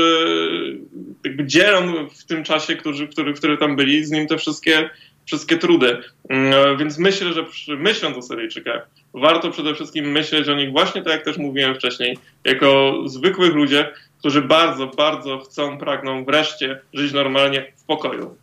[1.23, 4.89] jakby dzielą w tym czasie, którzy, który, który tam byli, z nim te wszystkie,
[5.25, 5.97] wszystkie trudy.
[6.29, 7.45] Mm, więc myślę, że
[7.77, 12.17] myśląc o Syryjczykach, warto przede wszystkim myśleć o nich właśnie tak, jak też mówiłem wcześniej,
[12.45, 18.35] jako zwykłych ludziach, którzy bardzo, bardzo chcą, pragną wreszcie żyć normalnie w pokoju.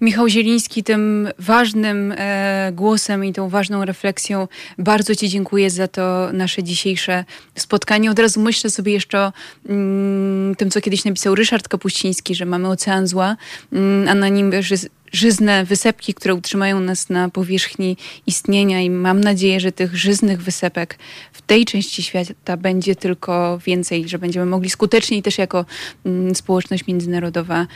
[0.00, 4.48] Michał Zieliński tym ważnym e, głosem i tą ważną refleksją.
[4.78, 7.24] Bardzo Ci dziękuję za to nasze dzisiejsze
[7.54, 8.10] spotkanie.
[8.10, 9.32] Od razu myślę sobie jeszcze o
[9.68, 13.36] mm, tym, co kiedyś napisał Ryszard Kapuściński, że mamy ocean zła,
[13.72, 14.76] mm, a na nim ży,
[15.12, 20.98] żyzne wysepki, które utrzymają nas na powierzchni istnienia i mam nadzieję, że tych żyznych wysepek
[21.32, 25.64] w tej części świata będzie tylko więcej, że będziemy mogli skuteczniej też jako
[26.06, 27.66] mm, społeczność międzynarodowa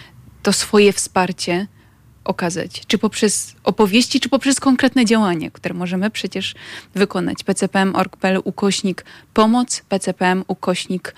[0.42, 1.66] to swoje wsparcie
[2.24, 2.86] okazać?
[2.86, 6.54] Czy poprzez opowieści, czy poprzez konkretne działanie, które możemy przecież
[6.94, 7.44] wykonać?
[7.44, 9.04] pcpm.org.pl ukośnik
[9.34, 11.14] pomoc, pcpm ukośnik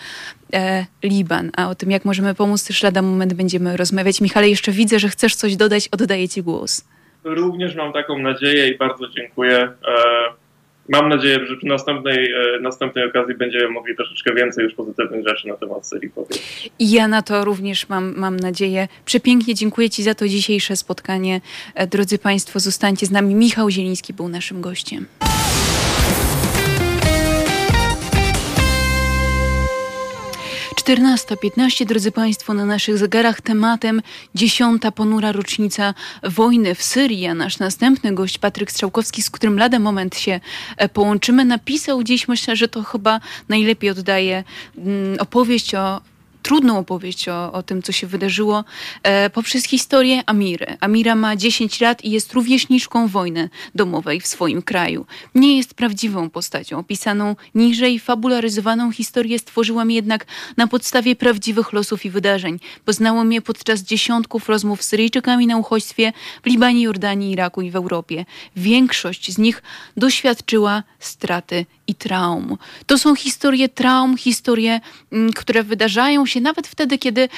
[0.52, 1.50] e, Liban.
[1.56, 4.20] A o tym, jak możemy pomóc, też lada moment będziemy rozmawiać.
[4.20, 6.84] Michale, jeszcze widzę, że chcesz coś dodać, oddaję Ci głos.
[7.24, 9.56] Również mam taką nadzieję i bardzo dziękuję.
[9.58, 10.43] E
[10.88, 15.48] mam nadzieję, że przy następnej, e, następnej okazji będziemy mogli troszeczkę więcej już pozytywnych rzeczy
[15.48, 16.70] na temat serii powiedzieć.
[16.78, 18.88] I ja na to również mam, mam nadzieję.
[19.04, 21.40] Przepięknie dziękuję Ci za to dzisiejsze spotkanie.
[21.74, 23.34] E, drodzy Państwo, zostańcie z nami.
[23.34, 25.06] Michał Zieliński był naszym gościem.
[30.84, 34.02] 14.15, drodzy Państwo, na naszych zegarach tematem
[34.34, 37.26] dziesiąta ponura rocznica wojny w Syrii.
[37.26, 40.40] A nasz następny gość, Patryk Strzałkowski, z którym lada moment się
[40.76, 44.44] e, połączymy, napisał dziś, myślę, że to chyba najlepiej oddaje
[44.76, 46.00] mm, opowieść o
[46.44, 48.64] trudną opowieść o, o tym, co się wydarzyło
[49.02, 50.76] e, poprzez historię Amiry.
[50.80, 55.06] Amira ma 10 lat i jest rówieśniczką wojny domowej w swoim kraju.
[55.34, 56.78] Nie jest prawdziwą postacią.
[56.78, 60.26] Opisaną niżej, fabularyzowaną historię stworzyłam jednak
[60.56, 62.60] na podstawie prawdziwych losów i wydarzeń.
[62.84, 67.76] Poznałam je podczas dziesiątków rozmów z Syryjczykami na uchodźstwie w Libanie, Jordanii, Iraku i w
[67.76, 68.24] Europie.
[68.56, 69.62] Większość z nich
[69.96, 72.56] doświadczyła straty i traum.
[72.86, 74.80] To są historie traum, historie,
[75.12, 77.28] mm, które wydarzają się nawet wtedy, kiedy e,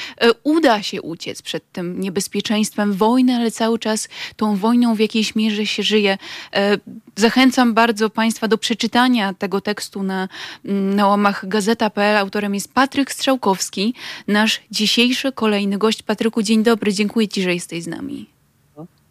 [0.43, 5.67] uda się uciec przed tym niebezpieczeństwem wojny, ale cały czas tą wojną w jakiejś mierze
[5.67, 6.19] się żyje.
[6.55, 6.79] E,
[7.17, 10.29] zachęcam bardzo Państwa do przeczytania tego tekstu na,
[10.65, 12.17] mm, na łamach gazeta.pl.
[12.17, 13.95] Autorem jest Patryk Strzałkowski,
[14.29, 16.03] nasz dzisiejszy kolejny gość.
[16.03, 18.27] Patryku, dzień dobry, dziękuję Ci, że jesteś z nami.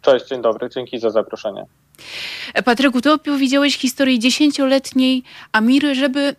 [0.02, 1.66] Cześć, dzień dobry, dzięki za zaproszenie.
[2.64, 5.22] Patryku, ty opowiedziałeś historię dziesięcioletniej
[5.52, 6.36] Amiry, żeby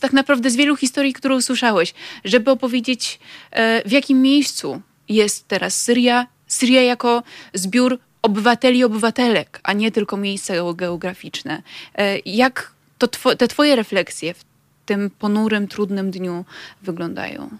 [0.00, 1.94] tak naprawdę z wielu historii, które usłyszałeś,
[2.24, 3.18] żeby opowiedzieć,
[3.50, 6.26] e, w jakim miejscu jest teraz Syria.
[6.46, 7.22] Syria jako
[7.54, 11.62] zbiór obywateli obywatelek, a nie tylko miejsce geograficzne.
[11.94, 14.44] E, jak to two, te twoje refleksje w
[14.86, 16.44] tym ponurym, trudnym dniu
[16.82, 17.58] wyglądają?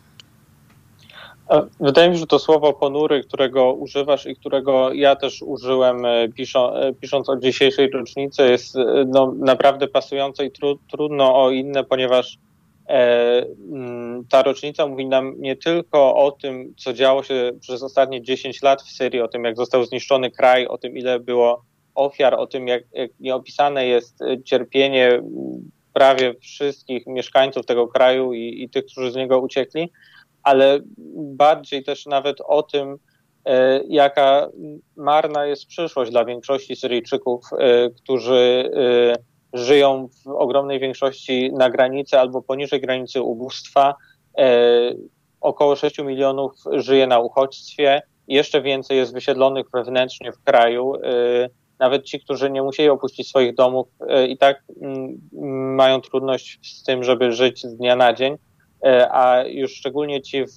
[1.80, 6.02] Wydaje mi się, że to słowo ponury, którego używasz i którego ja też użyłem
[6.34, 8.74] piszą, pisząc o dzisiejszej rocznicy, jest
[9.06, 12.38] no, naprawdę pasujące i tru, trudno o inne, ponieważ
[12.88, 18.22] E, mm, ta rocznica mówi nam nie tylko o tym, co działo się przez ostatnie
[18.22, 22.34] 10 lat w Syrii, o tym, jak został zniszczony kraj, o tym, ile było ofiar,
[22.34, 25.22] o tym, jak, jak nieopisane jest cierpienie
[25.92, 29.92] prawie wszystkich mieszkańców tego kraju i, i tych, którzy z niego uciekli,
[30.48, 30.80] ale
[31.16, 32.96] bardziej też nawet o tym,
[33.44, 34.48] e, jaka
[34.96, 38.70] marna jest przyszłość dla większości Syryjczyków, e, którzy
[39.52, 43.94] żyją w ogromnej większości na granicy albo poniżej granicy ubóstwa.
[44.38, 44.50] E,
[45.40, 50.94] około 6 milionów żyje na uchodźstwie, jeszcze więcej jest wysiedlonych wewnętrznie w kraju.
[50.94, 55.20] E, nawet ci, którzy nie musieli opuścić swoich domów, e, i tak mm,
[55.74, 58.36] mają trudność z tym, żeby żyć z dnia na dzień,
[59.10, 60.56] a już szczególnie ci w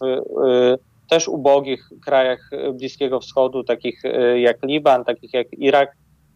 [1.09, 4.01] też ubogich krajach Bliskiego Wschodu, takich
[4.35, 5.95] jak Liban, takich jak Irak,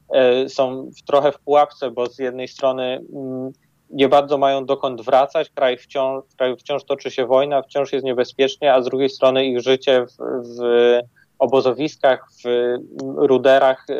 [0.09, 2.83] E, są trochę w pułapce, bo z jednej strony
[3.13, 3.51] mm,
[3.89, 8.05] nie bardzo mają dokąd wracać, kraj wciąż, w kraju wciąż toczy się wojna, wciąż jest
[8.05, 10.17] niebezpiecznie, a z drugiej strony ich życie w,
[10.57, 10.99] w
[11.39, 12.73] obozowiskach, w
[13.15, 13.95] ruderach e,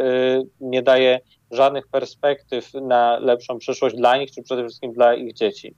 [0.62, 1.20] nie daje
[1.52, 5.76] żadnych perspektyw na lepszą przyszłość dla nich, czy przede wszystkim dla ich dzieci.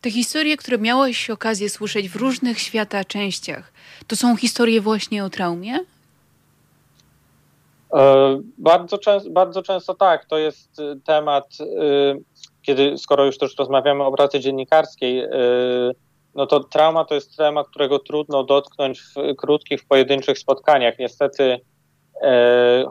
[0.00, 3.72] Te historie, które miałeś okazję słyszeć w różnych świata częściach,
[4.06, 5.78] to są historie właśnie o traumie?
[7.94, 10.24] E, bardzo, często, bardzo często tak.
[10.24, 12.22] To jest y, temat, y,
[12.62, 15.28] kiedy skoro już też rozmawiamy o pracy dziennikarskiej, y,
[16.34, 20.98] no to trauma to jest temat, którego trudno dotknąć w krótkich, pojedynczych spotkaniach.
[20.98, 21.60] Niestety,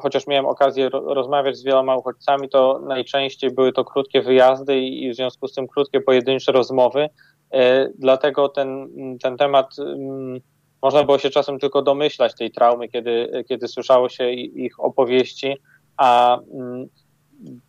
[0.01, 5.15] chociaż miałem okazję rozmawiać z wieloma uchodźcami, to najczęściej były to krótkie wyjazdy i w
[5.15, 7.09] związku z tym krótkie, pojedyncze rozmowy.
[7.51, 8.87] E, dlatego ten,
[9.21, 10.39] ten temat mm,
[10.81, 15.57] można było się czasem tylko domyślać tej traumy, kiedy, kiedy słyszało się ich opowieści,
[15.97, 16.87] a mm,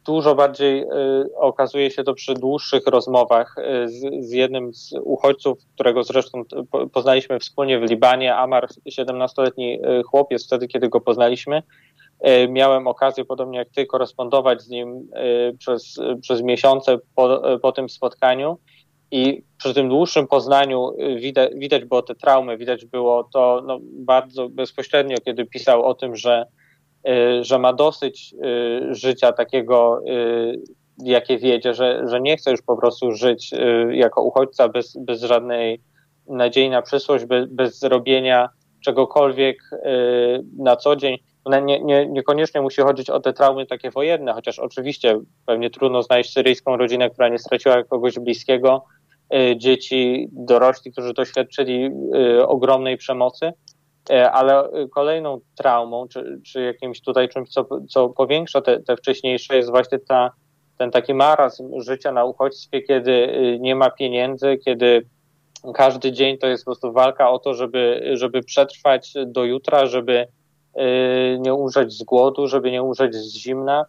[0.06, 0.86] dużo bardziej y,
[1.36, 6.42] okazuje się to przy dłuższych rozmowach y, z, z, jednym z uchodźców, którego zresztą
[6.92, 11.62] poznaliśmy wspólnie w Libanie, Amar, 17-letni y, chłopiec, wtedy kiedy go poznaliśmy.
[12.48, 15.08] Miałem okazję, podobnie jak ty, korespondować z nim
[15.58, 18.58] przez, przez miesiące po, po tym spotkaniu
[19.10, 24.48] i przy tym dłuższym poznaniu widać, widać było te traumy, widać było to no, bardzo
[24.48, 26.46] bezpośrednio, kiedy pisał o tym, że,
[27.40, 30.00] że ma dosyć y, życia takiego,
[31.04, 33.50] jakie wiedzie, że, że nie chce już po prostu żyć
[33.90, 35.80] jako uchodźca bez, bez żadnej
[36.26, 38.48] nadziei na przyszłość, bez, bez zrobienia
[38.84, 39.58] czegokolwiek
[40.58, 41.18] na co dzień.
[41.64, 46.32] Nie, nie, niekoniecznie musi chodzić o te traumy takie wojenne, chociaż oczywiście pewnie trudno znaleźć
[46.32, 48.84] syryjską rodzinę, która nie straciła kogoś bliskiego,
[49.34, 53.52] Y, dzieci, dorośli, którzy doświadczyli y, ogromnej przemocy, y,
[54.10, 59.70] ale kolejną traumą, czy, czy jakimś tutaj czymś, co, co powiększa te, te wcześniejsze, jest
[59.70, 60.30] właśnie ta,
[60.78, 63.28] ten taki marazm życia na uchodźstwie, kiedy
[63.60, 65.06] nie ma pieniędzy, kiedy
[65.74, 70.26] każdy dzień to jest po prostu walka o to, żeby, żeby przetrwać do jutra, żeby
[71.38, 73.84] nie umrzeć z głodu, żeby nie umrzeć z zimna.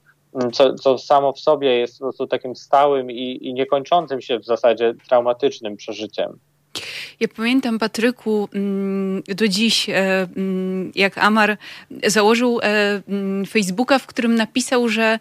[0.53, 4.45] Co, co samo w sobie jest po prostu takim stałym i, i niekończącym się w
[4.45, 6.39] zasadzie traumatycznym przeżyciem.
[7.19, 9.93] Ja pamiętam, Patryku, mm, do dziś, e,
[10.35, 11.57] mm, jak Amar
[12.07, 15.19] założył e, mm, Facebooka, w którym napisał, że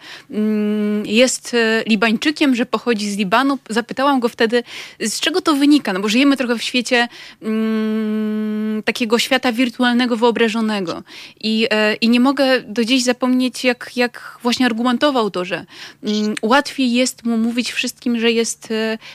[1.04, 3.58] jest e, Libańczykiem, że pochodzi z Libanu.
[3.68, 4.62] Zapytałam go wtedy,
[5.00, 7.08] z czego to wynika, no bo żyjemy trochę w świecie
[8.84, 11.02] takiego świata wirtualnego, wyobrażonego.
[11.40, 11.68] I,
[12.00, 15.64] i nie mogę do dziś zapomnieć, jak, jak właśnie argumentował to, że
[16.42, 18.68] łatwiej jest mu mówić wszystkim, że jest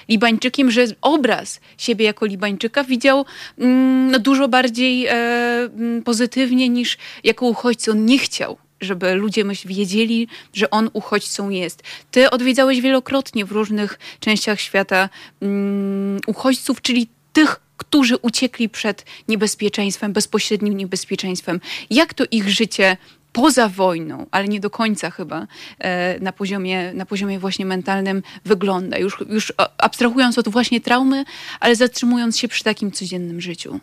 [0.10, 3.26] Libańczykiem, że obraz siebie jako Libańczyka widział
[3.58, 7.92] mm, no, dużo bardziej e, mm, pozytywnie niż jako uchodźcy.
[7.92, 11.84] On nie chciał żeby ludzie wiedzieli, że on uchodźcą jest.
[12.12, 15.10] Ty odwiedzałeś wielokrotnie w różnych częściach świata
[15.40, 21.60] um, uchodźców, czyli tych, którzy uciekli przed niebezpieczeństwem, bezpośrednim niebezpieczeństwem.
[21.90, 22.98] Jak to ich życie
[23.34, 25.48] poza wojną, ale nie do końca chyba
[25.80, 28.98] e, na poziomie, na poziomie właśnie mentalnym wygląda.
[28.98, 31.26] Już, już abstrahując od właśnie traumy,
[31.60, 33.80] ale zatrzymując się przy takim codziennym życiu.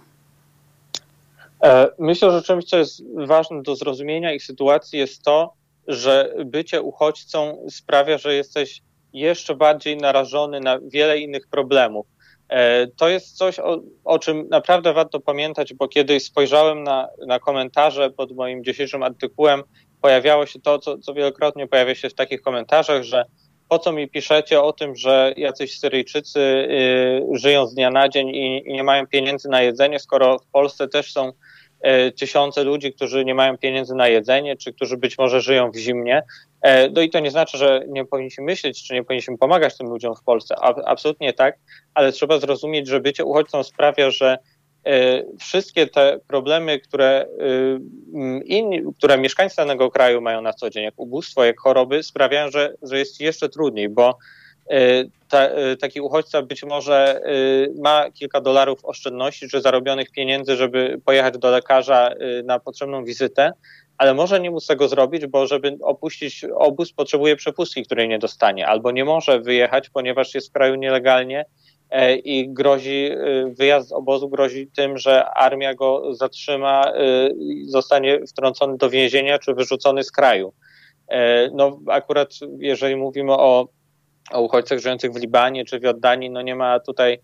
[1.63, 5.53] E, myślę, że czymś, co jest ważne do zrozumienia ich sytuacji, jest to,
[5.89, 8.83] że bycie uchodźcą sprawia, że jesteś
[9.13, 12.07] jeszcze bardziej narażony na wiele innych problemów.
[12.51, 17.39] E, to jest coś, o, o, czym naprawdę warto pamiętać, bo kiedy spojrzałem na, na
[17.39, 19.63] komentarze pod moim dzisiejszym artykułem,
[20.03, 23.25] pojawiało się to, co, co wielokrotnie pojawia się w takich komentarzach, że
[23.69, 28.29] po co mi piszecie o tym, że jacyś Syryjczycy y, żyją z dnia na dzień
[28.29, 31.33] i, i nie mają pieniędzy na jedzenie, skoro w Polsce też są
[32.17, 36.23] tysiące ludzi, którzy nie mają pieniędzy na jedzenie, czy którzy być może żyją w zimnie.
[36.63, 39.87] E, no i to nie znaczy, że nie powinniśmy myśleć, czy nie powinniśmy pomagać tym
[39.87, 40.55] ludziom w Polsce.
[40.85, 41.59] absolutnie tak,
[41.95, 44.39] ale trzeba zrozumieć, że bycie uchodźcą sprawia, że
[44.87, 47.79] E, wszystkie te problemy, które, e,
[48.45, 52.75] inni, które mieszkańcy danego kraju mają na co dzień, jak ubóstwo, jak choroby, sprawiają, że,
[52.83, 54.15] że jest jeszcze trudniej, bo e,
[55.29, 55.49] ta,
[55.81, 57.21] taki uchodźca być może
[57.79, 62.11] ma kilka dolarów oszczędności czy zarobionych pieniędzy, żeby pojechać do lekarza
[62.45, 63.53] na potrzebną wizytę,
[63.99, 68.67] ale może nie móc tego zrobić, bo żeby opuścić obóz, potrzebuje przepustki, której nie dostanie,
[68.67, 71.45] albo nie może wyjechać, ponieważ jest w kraju nielegalnie
[71.91, 73.17] E, i grozi, e,
[73.55, 77.29] wyjazd z obozu grozi tym, że armia go zatrzyma e,
[77.67, 80.53] zostanie wtrącony do więzienia czy wyrzucony z kraju.
[81.53, 83.69] No akurat jeżeli mówimy o,
[84.33, 87.19] o uchodźcach żyjących w Libanie czy w Jordanii, no nie ma tutaj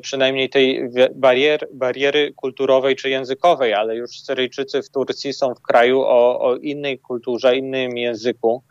[0.00, 6.00] przynajmniej tej barier, bariery kulturowej czy językowej, ale już Syryjczycy w Turcji są w kraju
[6.00, 8.62] o, o innej kulturze, innym języku.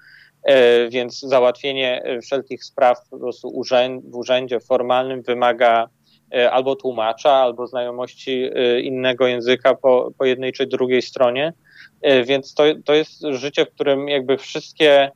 [0.44, 3.66] E, więc załatwienie e, wszelkich spraw po prostu
[4.04, 5.90] w urzędzie formalnym wymaga
[6.34, 8.50] e, albo tłumacza, albo znajomości
[8.82, 11.54] innego języka po, po jednej czy drugiej stronie.
[12.26, 15.12] Więc to, to jest życie, w którym jakby wszystkie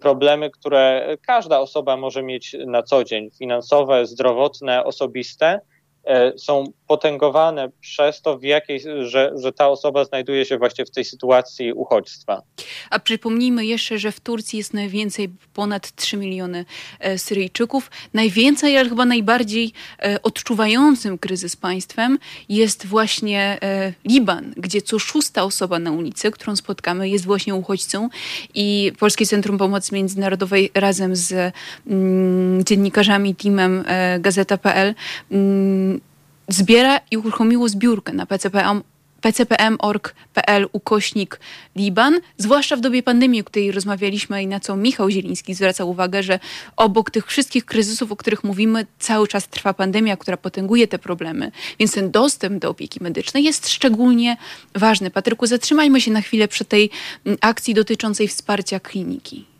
[0.00, 5.60] problemy, które każda osoba może mieć na co dzień, finansowe, zdrowotne, osobiste,
[6.08, 10.90] E, są potęgowane przez to, w jakiej, że, że ta osoba znajduje się właśnie w
[10.90, 12.42] tej sytuacji uchodźstwa.
[12.90, 16.64] A przypomnijmy jeszcze, że w Turcji jest najwięcej, ponad 3 miliony
[17.00, 17.90] e, Syryjczyków.
[18.14, 19.72] Najwięcej, ale chyba najbardziej
[20.02, 22.18] e, odczuwającym kryzys państwem
[22.48, 23.58] jest właśnie
[24.04, 28.08] Liban, gdzie co szósta osoba na ulicy, którą spotkamy, jest właśnie uchodźcą
[28.54, 31.54] i Polskie Centrum Pomocy Międzynarodowej razem z
[31.86, 33.84] mm, dziennikarzami, teamem
[34.20, 34.94] Gazeta.pl
[35.30, 36.00] mm,
[36.48, 38.82] zbiera i uruchomiło zbiórkę na PCPM
[39.20, 41.40] pcpm.org.pl ukośnik
[41.76, 46.22] Liban, zwłaszcza w dobie pandemii, o której rozmawialiśmy i na co Michał Zieliński zwraca uwagę,
[46.22, 46.38] że
[46.76, 51.50] obok tych wszystkich kryzysów, o których mówimy, cały czas trwa pandemia, która potęguje te problemy,
[51.78, 54.36] więc ten dostęp do opieki medycznej jest szczególnie
[54.74, 55.10] ważny.
[55.10, 56.90] Patryku, zatrzymajmy się na chwilę przy tej
[57.24, 59.57] mm, akcji dotyczącej wsparcia kliniki.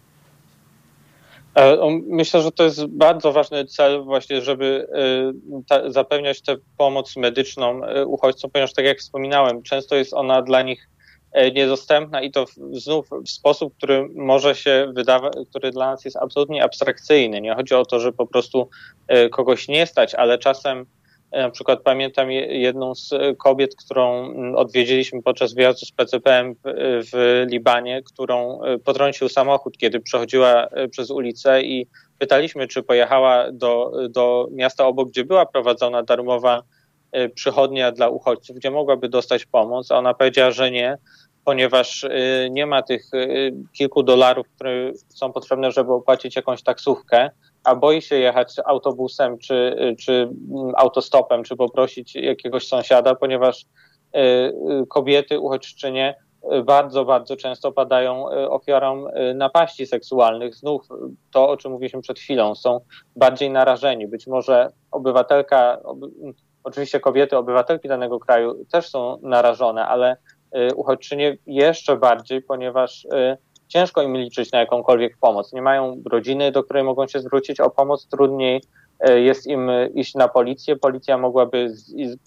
[1.55, 1.77] E,
[2.07, 7.85] myślę, że to jest bardzo ważny cel właśnie, żeby e, ta, zapewniać tę pomoc medyczną
[7.85, 10.89] e, uchodźcom, ponieważ tak jak wspominałem, często jest ona dla nich
[11.55, 16.65] niedostępna i to znów w sposób, który może się wydawać, który dla nas jest absolutnie
[16.65, 17.41] abstrakcyjny.
[17.41, 18.69] Nie chodzi o to, że po prostu
[19.33, 20.87] kogoś nie stać, ale czasem
[21.33, 26.55] na przykład pamiętam jedną z kobiet, którą mm, odwiedziliśmy podczas wyjazdu z PCPM
[27.13, 31.87] w Libanie, którą e, potrącił samochód, kiedy przechodziła e, przez ulicę i
[32.19, 36.63] pytaliśmy, czy pojechała do, do miasta obok, gdzie była prowadzona darmowa
[37.13, 40.99] e, przychodnia dla uchodźców, gdzie mogłaby dostać pomoc, a ona powiedziała, że nie,
[41.45, 42.07] ponieważ
[42.51, 43.11] nie ma tych
[43.73, 47.31] kilku dolarów, które są potrzebne, żeby opłacić jakąś taksówkę
[47.65, 54.19] a boi się jechać autobusem, czy, czy mm, autostopem, czy poprosić jakiegoś sąsiada, ponieważ y,
[54.19, 56.15] y, kobiety, uchodźczynie
[56.53, 60.55] y, bardzo, bardzo często padają ofiarą napaści seksualnych.
[60.55, 60.89] Znów
[61.31, 62.81] to, o czym mówiliśmy przed chwilą, są
[63.17, 64.07] bardziej narażeni.
[64.07, 65.79] Być może obywatelka,
[66.65, 70.17] oczywiście kobiety, obywatelki danego kraju też są narażone, ale
[70.77, 73.07] uchodźczynie jeszcze bardziej, ponieważ
[73.69, 75.53] ciężko im liczyć na jakąkolwiek pomoc.
[75.53, 78.63] Nie mają rodziny, do której mogą się zwrócić o pomoc, trudniej
[79.01, 80.77] e, jest im iść na policję.
[80.77, 81.75] Policja mogłaby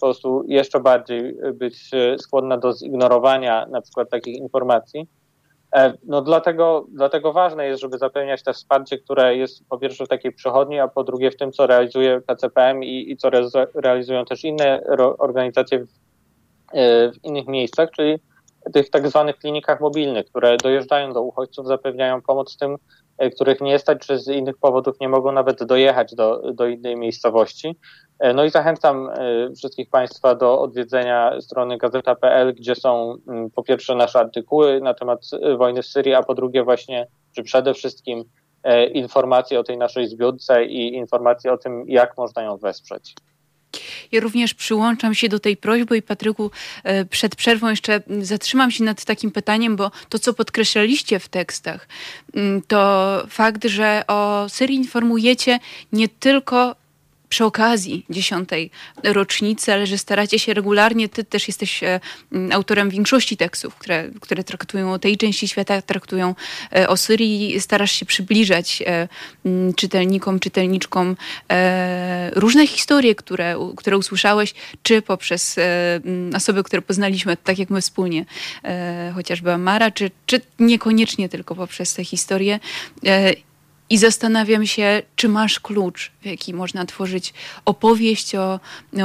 [0.00, 5.08] po prostu jeszcze bardziej być skłonna do zignorowania na przykład takich informacji.
[5.76, 10.08] E, no dlatego, dlatego ważne jest, żeby zapewniać te wsparcie, które jest po pierwsze w
[10.08, 13.30] takiej przychodni, a po drugie w tym, co realizuje PCPM i, i co
[13.74, 14.82] realizują też inne
[15.18, 15.86] organizacje
[16.74, 18.18] w, w innych miejscach, czyli
[18.72, 22.76] tych tak zwanych klinikach mobilnych, które dojeżdżają do uchodźców, zapewniają pomoc tym,
[23.18, 26.96] e, których nie stać, czy z innych powodów nie mogą nawet dojechać do, do innej
[26.96, 27.76] miejscowości.
[28.18, 29.08] E, no i zachęcam
[29.56, 35.20] wszystkich Państwa do odwiedzenia strony gazeta.pl, gdzie są mm, po pierwsze nasze artykuły na temat
[35.58, 38.24] wojny w Syrii, a po drugie właśnie, czy przede wszystkim
[38.92, 43.14] informacje o tej naszej zbiórce i informacje o tym, jak można ją wesprzeć.
[44.12, 46.50] Ja również przyłączam się do tej prośby i Patryku,
[46.84, 51.88] e, przed przerwą jeszcze zatrzymam się nad takim pytaniem, bo to, co podkreślaliście w tekstach,
[52.34, 55.58] mm, to fakt, że o Syrii informujecie
[55.92, 56.81] nie tylko
[57.32, 58.70] przy okazji dziesiątej
[59.04, 62.00] rocznicy, ale że staracie się regularnie, ty też jesteś e,
[62.52, 66.34] autorem większości tekstów, które, które traktują o tej części świata, traktują
[66.76, 68.82] e, o Syrii, starasz się przybliżać
[69.76, 71.16] czytelnikom, czytelniczkom
[72.32, 75.56] różne historie, które, które usłyszałeś, czy poprzez
[76.36, 78.24] osoby, które poznaliśmy, tak jak my wspólnie,
[79.14, 82.60] chociażby Amara, czy, czy niekoniecznie tylko poprzez te historie.
[83.92, 87.34] I zastanawiam się, czy masz klucz, w jaki można tworzyć
[87.64, 88.60] opowieść o,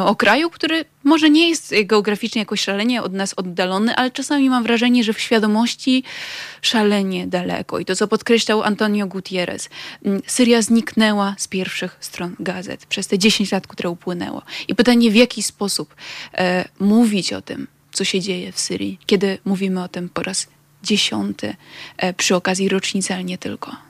[0.06, 4.64] o kraju, który może nie jest geograficznie jakoś szalenie od nas oddalony, ale czasami mam
[4.64, 6.04] wrażenie, że w świadomości
[6.62, 7.80] szalenie daleko.
[7.80, 9.70] I to, co podkreślał Antonio Gutierrez,
[10.06, 14.42] mm, Syria zniknęła z pierwszych stron gazet przez te 10 lat, które upłynęło.
[14.68, 15.96] I pytanie, w jaki sposób
[16.34, 20.48] e, mówić o tym, co się dzieje w Syrii, kiedy mówimy o tym po raz
[20.84, 21.56] dziesiąty
[21.98, 23.87] e, przy okazji rocznicy, ale nie tylko.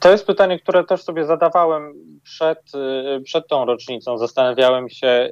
[0.00, 2.58] To jest pytanie, które też sobie zadawałem przed,
[3.18, 4.18] y, przed tą rocznicą.
[4.18, 5.30] Zastanawiałem się, y,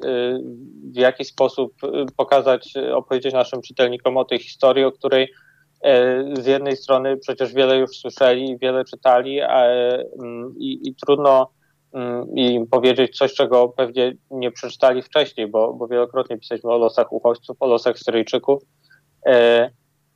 [0.92, 5.32] w jaki sposób y, pokazać, opowiedzieć naszym czytelnikom o tej historii, o której
[6.32, 9.64] z jednej strony przecież wiele już słyszeli, wiele czytali a,
[10.22, 11.50] mm, i, i trudno
[11.92, 17.12] mm, im powiedzieć coś, czego pewnie nie przeczytali wcześniej, bo, bo wielokrotnie pisaliśmy o losach
[17.12, 18.62] uchodźców, o losach Syryjczyków.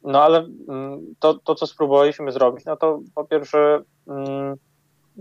[0.03, 0.39] No ale
[0.69, 4.57] mm, to, to, co spróbowaliśmy zrobić, no to po pierwsze mm,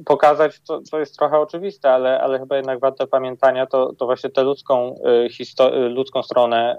[0.06, 0.62] pokazać,
[0.92, 4.96] to jest trochę oczywiste, ale, ale chyba jednak warte pamiętania, to, to właśnie tę ludzką,
[5.40, 6.78] y, y, ludzką stronę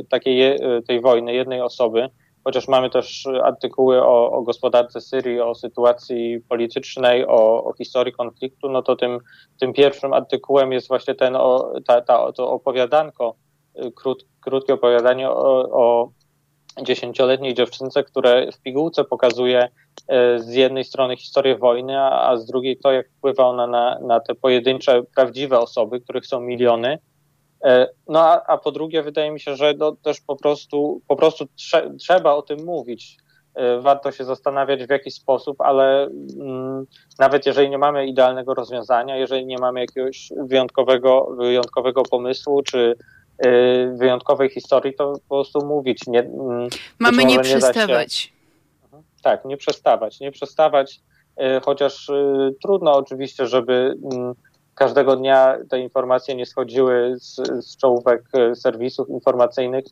[0.00, 2.08] y, takiej tej wojny, jednej osoby,
[2.44, 8.68] chociaż mamy też artykuły o, o gospodarce Syrii, o sytuacji politycznej, o, o historii konfliktu,
[8.68, 9.18] no to tym,
[9.60, 13.34] tym pierwszym artykułem jest właśnie ten, o, ta, ta, to opowiadanko,
[13.94, 16.08] krót, krótkie opowiadanie o, o
[16.82, 19.68] dziesięcioletniej dziewczynce, które w pigułce pokazuje
[20.08, 24.20] e, z jednej strony historię wojny, a, z drugiej to, jak wpływa ona na, na
[24.20, 26.98] te pojedyncze, prawdziwe osoby, których są miliony.
[27.64, 31.16] E, no a, a po drugie, wydaje mi się, że no, też po prostu, po
[31.16, 33.16] prostu trze, trzeba o tym mówić.
[33.54, 36.08] E, warto się zastanawiać w jaki sposób, ale
[36.40, 36.86] mm,
[37.18, 42.96] nawet jeżeli nie mamy idealnego rozwiązania, jeżeli nie mamy jakiegoś wyjątkowego, wyjątkowego pomysłu, czy
[43.94, 46.06] wyjątkowej historii, to po prostu mówić.
[46.06, 46.68] Nie, mm,
[46.98, 48.12] Mamy nie przestawać.
[48.14, 48.30] Się,
[48.84, 49.02] mhm.
[49.22, 50.20] tak, nie przestawać.
[50.20, 51.00] Nie przestawać,
[51.40, 54.34] y, chociaż y, trudno oczywiście, żeby mm,
[54.74, 57.34] każdego dnia te informacje nie schodziły z,
[57.66, 58.22] z czołówek
[58.54, 59.84] serwisów informacyjnych.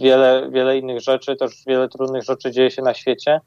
[0.00, 3.40] Wiele, wiele innych rzeczy, też wiele trudnych rzeczy dzieje się na świecie.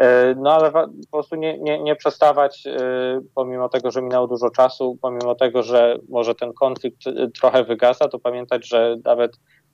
[0.00, 4.50] E, no ale po prostu nie, nie, nie przestawać, e, pomimo tego, że minęło dużo
[4.50, 9.32] czasu, pomimo tego, że może ten konflikt e, trochę wygasa, to pamiętać, że nawet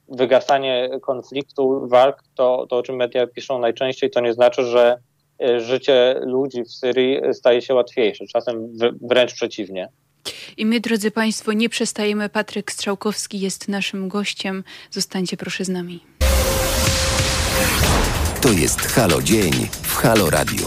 [0.08, 4.98] wygasanie konfliktu, walk, to, to o czym media piszą najczęściej, to nie znaczy, że
[5.58, 8.24] życie ludzi w Syrii staje się łatwiejsze.
[8.26, 8.68] Czasem
[9.02, 9.88] wręcz przeciwnie.
[10.56, 12.28] I my, drodzy Państwo, nie przestajemy.
[12.28, 14.64] Patryk Strzałkowski jest naszym gościem.
[14.90, 16.00] Zostańcie proszę z nami.
[18.42, 19.52] To jest Halo Dzień
[19.96, 20.66] w Halo Radio.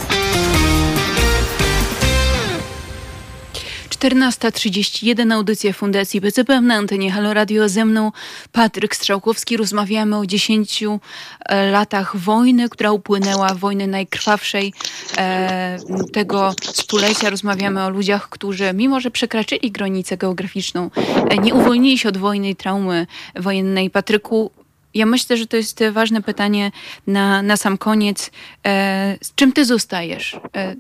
[3.90, 7.70] 14.31 audycja Fundacji PCP na antenie Halo Radio.
[7.70, 8.12] Ze mną
[8.52, 9.58] Patryk Strzałkowski.
[9.58, 14.74] Rozmawiamy o 10 e, latach wojny, która upłynęła, wojny najkrwawszej
[15.18, 15.78] e,
[16.14, 17.30] tego stulecia.
[17.30, 20.90] Rozmawiamy o ludziach, którzy mimo, że przekraczyli granicę geograficzną,
[21.30, 23.90] e, nie uwolnili się od wojny i traumy wojennej.
[23.90, 24.52] Patryku,
[24.94, 26.72] ja myślę, że to jest ważne pytanie
[27.08, 28.32] na, na sam koniec.
[28.66, 30.76] E, z czym ty zostajesz e,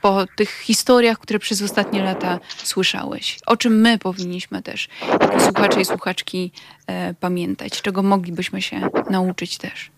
[0.00, 3.38] po tych historiach, które przez ostatnie lata słyszałeś?
[3.46, 4.88] O czym my powinniśmy też,
[5.20, 6.52] jako słuchacze i słuchaczki,
[6.86, 7.82] e, pamiętać?
[7.82, 8.80] Czego moglibyśmy się
[9.10, 9.90] nauczyć też?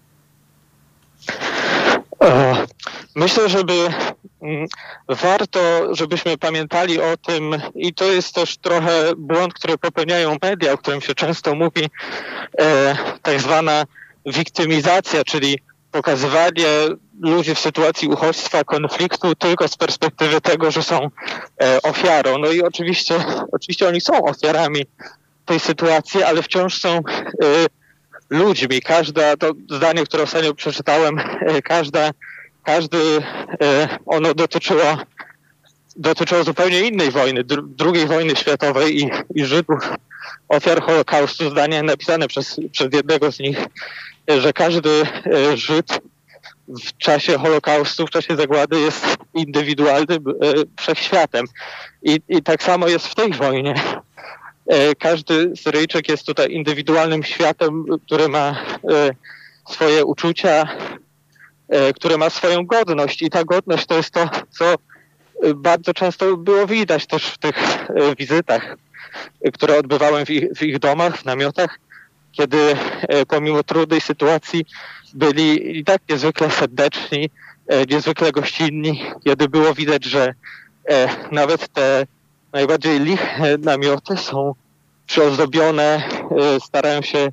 [3.14, 3.72] Myślę, żeby
[4.42, 4.66] mm,
[5.08, 10.78] warto, żebyśmy pamiętali o tym, i to jest też trochę błąd, który popełniają media, o
[10.78, 11.90] którym się często mówi,
[12.60, 13.84] e, tak zwana
[14.26, 15.58] wiktymizacja, czyli
[15.92, 16.66] pokazywanie
[17.20, 21.10] ludzi w sytuacji uchodźstwa, konfliktu tylko z perspektywy tego, że są
[21.62, 22.38] e, ofiarą.
[22.38, 23.14] No i oczywiście,
[23.52, 24.86] oczywiście oni są ofiarami
[25.44, 27.02] tej sytuacji, ale wciąż są e,
[28.30, 28.80] ludźmi.
[28.80, 32.10] Każda, to zdanie, które ostatnio przeczytałem, e, każda,
[32.64, 32.98] każdy,
[33.62, 34.98] e, ono dotyczyło,
[35.96, 39.90] dotyczyło zupełnie innej wojny, drugiej wojny światowej i, i Żydów,
[40.48, 43.58] ofiar Holokaustu, zdanie napisane przez, przez jednego z nich,
[44.28, 44.90] że każdy
[45.26, 46.00] e, Żyd
[46.68, 50.24] w czasie Holokaustu, w czasie zagłady jest indywidualnym
[50.76, 51.46] wszechświatem.
[52.02, 53.74] I, I tak samo jest w tej wojnie.
[54.66, 59.10] E, każdy Syryjczyk jest tutaj indywidualnym światem, który ma e,
[59.68, 60.68] swoje uczucia,
[61.68, 63.22] e, który ma swoją godność.
[63.22, 64.74] I ta godność to jest to, co
[65.54, 67.56] bardzo często było widać też w tych
[68.18, 68.76] wizytach,
[69.52, 71.78] które odbywałem w ich, w ich domach, w namiotach,
[72.32, 72.76] kiedy
[73.28, 74.66] pomimo trudnej sytuacji
[75.14, 77.30] byli i tak niezwykle serdeczni,
[77.90, 80.34] niezwykle gościnni, kiedy było widać, że
[81.30, 82.06] nawet te
[82.56, 84.54] najbardziej liche namioty są
[85.06, 86.02] przyozdobione,
[86.66, 87.28] starają się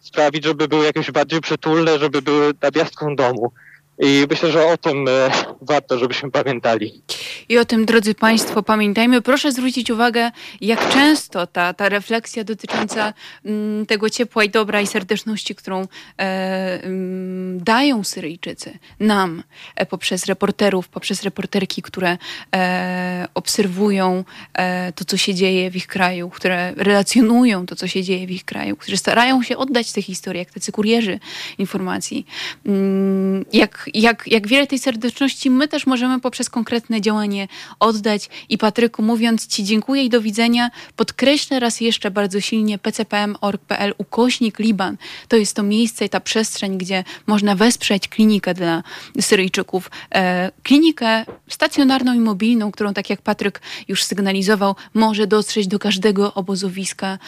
[0.00, 3.52] sprawić, żeby były jakieś bardziej przytulne, żeby były nawiastką domu.
[4.00, 5.30] I myślę, że o tym e,
[5.60, 7.02] warto, żebyśmy pamiętali.
[7.48, 9.22] I o tym, drodzy Państwo, pamiętajmy.
[9.22, 10.30] Proszę zwrócić uwagę,
[10.60, 13.12] jak często ta, ta refleksja dotycząca
[13.44, 19.42] mm, tego ciepła i dobra i serdeczności, którą e, mm, dają Syryjczycy nam
[19.76, 22.18] e, poprzez reporterów, poprzez reporterki, które
[22.54, 24.24] e, obserwują
[24.54, 28.30] e, to, co się dzieje w ich kraju, które relacjonują to, co się dzieje w
[28.30, 31.20] ich kraju, którzy starają się oddać te historie, jak tacy kurierzy
[31.58, 32.26] informacji.
[32.66, 37.48] Mm, jak jak, jak wiele tej serdeczności my też możemy poprzez konkretne działanie
[37.80, 38.30] oddać.
[38.48, 44.58] I Patryku, mówiąc Ci dziękuję i do widzenia, podkreślę raz jeszcze bardzo silnie pcpm.org.pl ukośnik
[44.58, 44.96] Liban.
[45.28, 48.82] To jest to miejsce i ta przestrzeń, gdzie można wesprzeć klinikę dla
[49.20, 49.90] Syryjczyków.
[50.14, 56.34] E, klinikę stacjonarną i mobilną, którą, tak jak Patryk już sygnalizował, może dotrzeć do każdego
[56.34, 57.18] obozowiska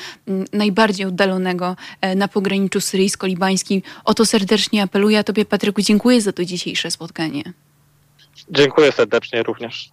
[0.52, 3.82] najbardziej oddalonego e, na pograniczu syryjsko-libańskim.
[4.04, 5.18] O to serdecznie apeluję.
[5.18, 7.42] A Tobie, Patryku, dziękuję za to dzisiejsze spotkanie.
[8.50, 9.90] Dziękuję serdecznie również.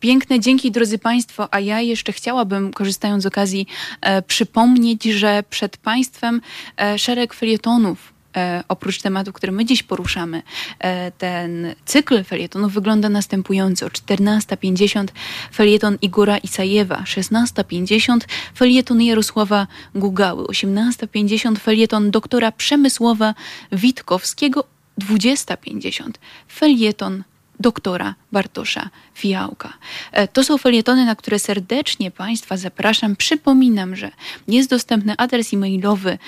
[0.00, 1.54] Piękne dzięki, drodzy Państwo.
[1.54, 3.66] A ja jeszcze chciałabym, korzystając z okazji,
[4.00, 6.40] e, przypomnieć, że przed Państwem
[6.76, 10.42] e, szereg felietonów E, oprócz tematu, który my dziś poruszamy,
[10.78, 13.86] e, ten cykl felietonów wygląda następująco.
[13.86, 15.06] 14.50
[15.52, 18.18] felieton Igora Isajewa, 16.50
[18.54, 23.34] felieton Jarosława Gugały, 18.50 felieton doktora Przemysława
[23.72, 24.64] Witkowskiego,
[24.98, 26.10] 20.50
[26.48, 27.24] felieton
[27.60, 29.72] doktora Bartosza Fiałka.
[30.12, 33.16] E, to są felietony, na które serdecznie Państwa zapraszam.
[33.16, 34.10] Przypominam, że
[34.48, 36.18] jest dostępny adres e-mailowy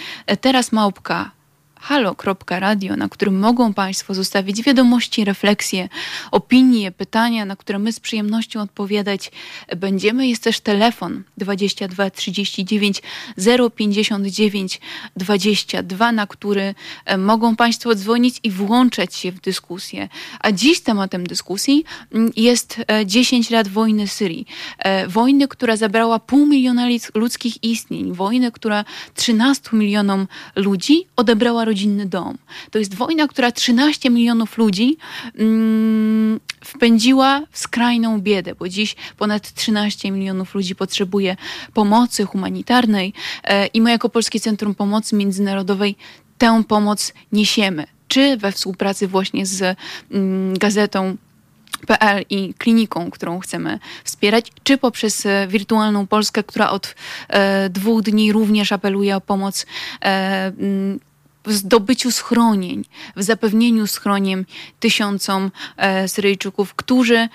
[0.40, 1.30] teraz małpka
[1.80, 5.88] halo.radio, na którym mogą Państwo zostawić wiadomości, refleksje,
[6.30, 9.32] opinie, pytania, na które my z przyjemnością odpowiadać
[9.76, 10.28] będziemy.
[10.28, 13.02] Jest też telefon 22 39
[13.76, 14.80] 059
[15.16, 16.74] 22, na który
[17.04, 20.08] e, mogą Państwo dzwonić i włączać się w dyskusję.
[20.40, 22.76] A dziś tematem dyskusji mm, jest
[23.06, 24.46] 10 e, lat wojny Syrii.
[24.78, 28.12] E, wojny, która zabrała pół miliona ludzkich istnień.
[28.12, 30.26] Wojny, która 13 milionom
[30.56, 32.38] ludzi odebrała rodzinny dom.
[32.70, 34.96] To jest wojna, która 13 milionów ludzi
[35.38, 41.36] mm, wpędziła w skrajną biedę, bo dziś ponad 13 milionów ludzi potrzebuje
[41.74, 43.12] pomocy humanitarnej
[43.44, 45.96] e, i my jako Polskie Centrum Pomocy Międzynarodowej
[46.38, 47.86] tę pomoc niesiemy.
[48.08, 49.76] Czy we współpracy właśnie z
[50.10, 51.16] mm, gazetą
[51.86, 56.94] PL i kliniką, którą chcemy wspierać, czy poprzez e, Wirtualną Polskę, która od
[57.28, 59.66] e, dwóch dni również apeluje o pomoc
[60.04, 60.52] e,
[61.44, 62.84] w zdobyciu schronień,
[63.16, 64.46] w zapewnieniu schroniem
[64.80, 67.28] tysiącom e, Syryjczyków, którzy e,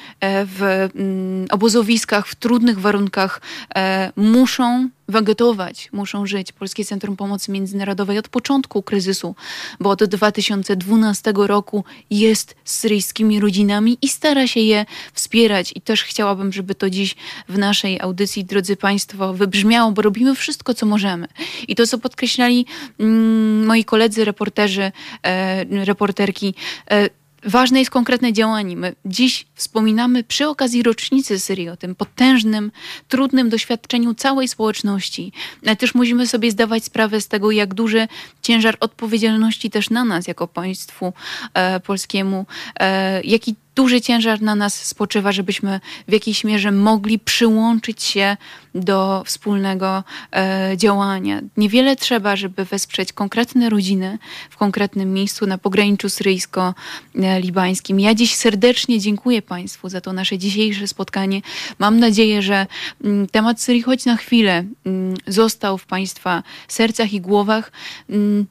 [0.46, 3.42] w mm, obozowiskach, w trudnych warunkach
[3.76, 6.52] e, muszą wegetować, muszą żyć.
[6.52, 9.36] Polskie Centrum Pomocy Międzynarodowej od początku kryzysu,
[9.80, 15.74] bo od 2012 roku jest z syryjskimi rodzinami i stara się je wspierać.
[15.76, 17.16] I też chciałabym, żeby to dziś
[17.50, 21.28] w naszej audycji, drodzy Państwo, wybrzmiało, bo robimy wszystko, co możemy.
[21.68, 22.66] I to, co podkreślali
[23.00, 24.92] mm, moi koledzy, reporterzy,
[25.24, 26.56] e, reporterki,
[26.92, 27.10] e,
[27.46, 28.78] Ważne jest konkretne działanie.
[28.78, 32.72] My dziś wspominamy przy okazji rocznicy Syrii o tym potężnym,
[33.08, 35.32] trudnym doświadczeniu całej społeczności.
[35.66, 38.08] Ale też musimy sobie zdawać sprawę z tego, jak duży
[38.42, 41.14] ciężar odpowiedzialności też na nas, jako państwu
[41.54, 42.46] e, polskiemu,
[42.80, 48.38] e, jaki duży ciężar na nas spoczywa, żebyśmy w jakiejś mierze mogli przyłączyć się
[48.76, 51.42] do wspólnego e, działania.
[51.58, 54.18] Niewiele trzeba, żeby wesprzeć konkretne rodziny
[54.50, 58.00] w konkretnym miejscu na pograniczu syryjsko-libańskim.
[58.00, 61.42] Ja dziś serdecznie dziękuję Państwu za to nasze dzisiejsze spotkanie.
[61.80, 62.68] Mam nadzieję, że m,
[63.12, 67.72] mm, temat Syrii choć na chwilę m, mm, został w Państwa sercach i głowach.
[68.10, 68.46] M, mm,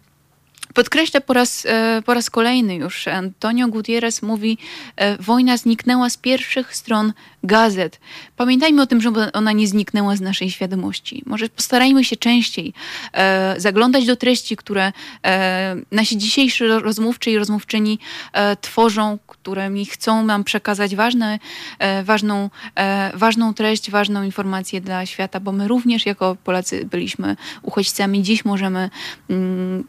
[0.75, 4.59] Podkreślę po raz, e, po raz kolejny już, Antonio Gutierrez mówi,
[4.97, 8.01] e, wojna zniknęła z pierwszych stron gazet.
[8.37, 11.23] Pamiętajmy o tym, żeby ona nie zniknęła z naszej świadomości.
[11.27, 12.73] Może postarajmy się częściej
[13.13, 14.93] e, zaglądać do treści, które
[15.91, 17.99] nasi dzisiejsi rozmówczy i rozmówczyni
[18.61, 21.39] tworzą, którymi chcą nam przekazać ważne,
[22.05, 22.51] ważną,
[23.15, 28.23] ważną treść, ważną informację dla świata, bo my również jako Polacy byliśmy uchodźcami.
[28.23, 28.91] Dziś możemy
[29.31, 29.85] mm,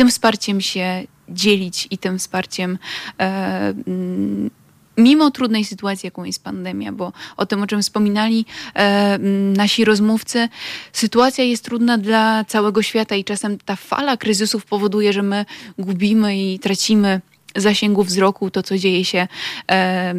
[0.00, 2.78] tym wsparciem się dzielić i tym wsparciem
[3.18, 4.50] e, mm,
[4.96, 9.18] mimo trudnej sytuacji, jaką jest pandemia, bo o tym, o czym wspominali e,
[9.56, 10.48] nasi rozmówcy,
[10.92, 15.44] sytuacja jest trudna dla całego świata i czasem ta fala kryzysów powoduje, że my
[15.78, 17.20] gubimy i tracimy
[17.56, 19.28] zasięgu wzroku to, co dzieje się
[19.70, 20.14] e,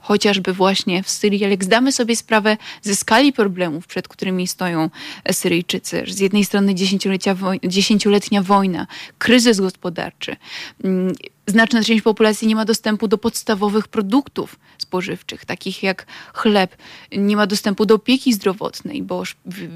[0.00, 4.90] chociażby właśnie w Syrii, ale jak zdamy sobie sprawę ze skali problemów, przed którymi stoją
[5.32, 6.74] Syryjczycy, z jednej strony
[7.64, 8.86] dziesięcioletnia wojna,
[9.18, 10.36] kryzys gospodarczy,
[11.46, 16.76] znaczna część populacji nie ma dostępu do podstawowych produktów spożywczych, takich jak chleb,
[17.12, 19.22] nie ma dostępu do opieki zdrowotnej, bo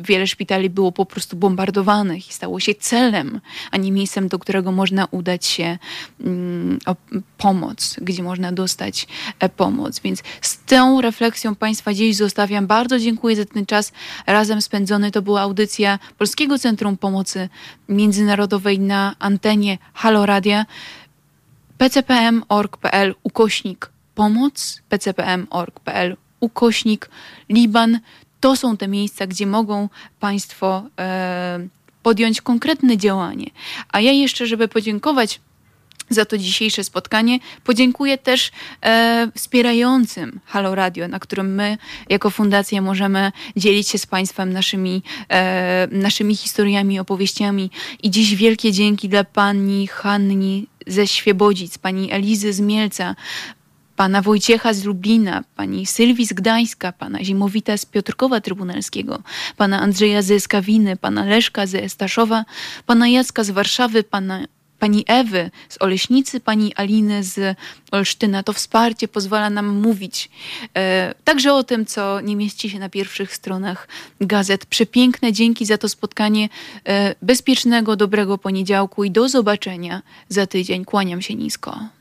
[0.03, 3.41] wiele szpitali było po prostu bombardowanych i stało się celem,
[3.71, 5.79] a nie miejscem, do którego można udać się
[6.21, 6.97] mm, o
[7.39, 9.07] pomoc, gdzie można dostać
[9.41, 10.01] e, pomoc.
[10.01, 12.67] Więc z tą refleksją Państwa dziś zostawiam.
[12.67, 13.93] Bardzo dziękuję za ten czas
[14.27, 15.11] razem spędzony.
[15.11, 17.49] To była audycja Polskiego Centrum Pomocy
[17.89, 20.67] Międzynarodowej na antenie Halo Radia
[21.79, 27.11] pcpm.org.pl ukośnik pomoc, pcpm.org.pl ukośnik
[27.49, 28.01] Liban.
[28.41, 29.89] To są te miejsca, gdzie mogą
[30.21, 31.69] Państwo e,
[32.03, 33.51] podjąć konkretne działanie.
[33.89, 35.41] A ja jeszcze, żeby podziękować
[36.11, 37.39] za to dzisiejsze spotkanie.
[37.65, 38.51] Podziękuję też
[38.83, 41.79] e, wspierającym Halo Radio, na którym my
[42.09, 47.71] jako fundacja możemy dzielić się z Państwem naszymi, e, naszymi historiami, opowieściami.
[48.03, 53.15] I dziś wielkie dzięki dla pani Hanni ze Świebodzic, pani Elizy z Mielca,
[53.97, 59.23] pana Wojciecha z Lublina, pani Sylwii z Gdańska, pana Zimowita z Piotrkowa Trybunalskiego,
[59.57, 62.45] pana Andrzeja ze Skawiny, pana Leszka ze Staszowa,
[62.87, 64.45] pana Jacka z Warszawy, pana
[64.79, 67.59] pani Ewy z Oleśnicy, pani Aliny z
[67.93, 68.43] Olsztyna.
[68.43, 70.31] To wsparcie pozwala nam mówić
[70.77, 73.89] e, także o tym, co nie mieści się na pierwszych stronach
[74.21, 74.67] gazet.
[74.67, 76.49] Przepiękne dzięki za to spotkanie.
[76.89, 80.85] E, bezpiecznego, dobrego poniedziałku i do zobaczenia za tydzień.
[80.85, 81.96] Kłaniam się nisko.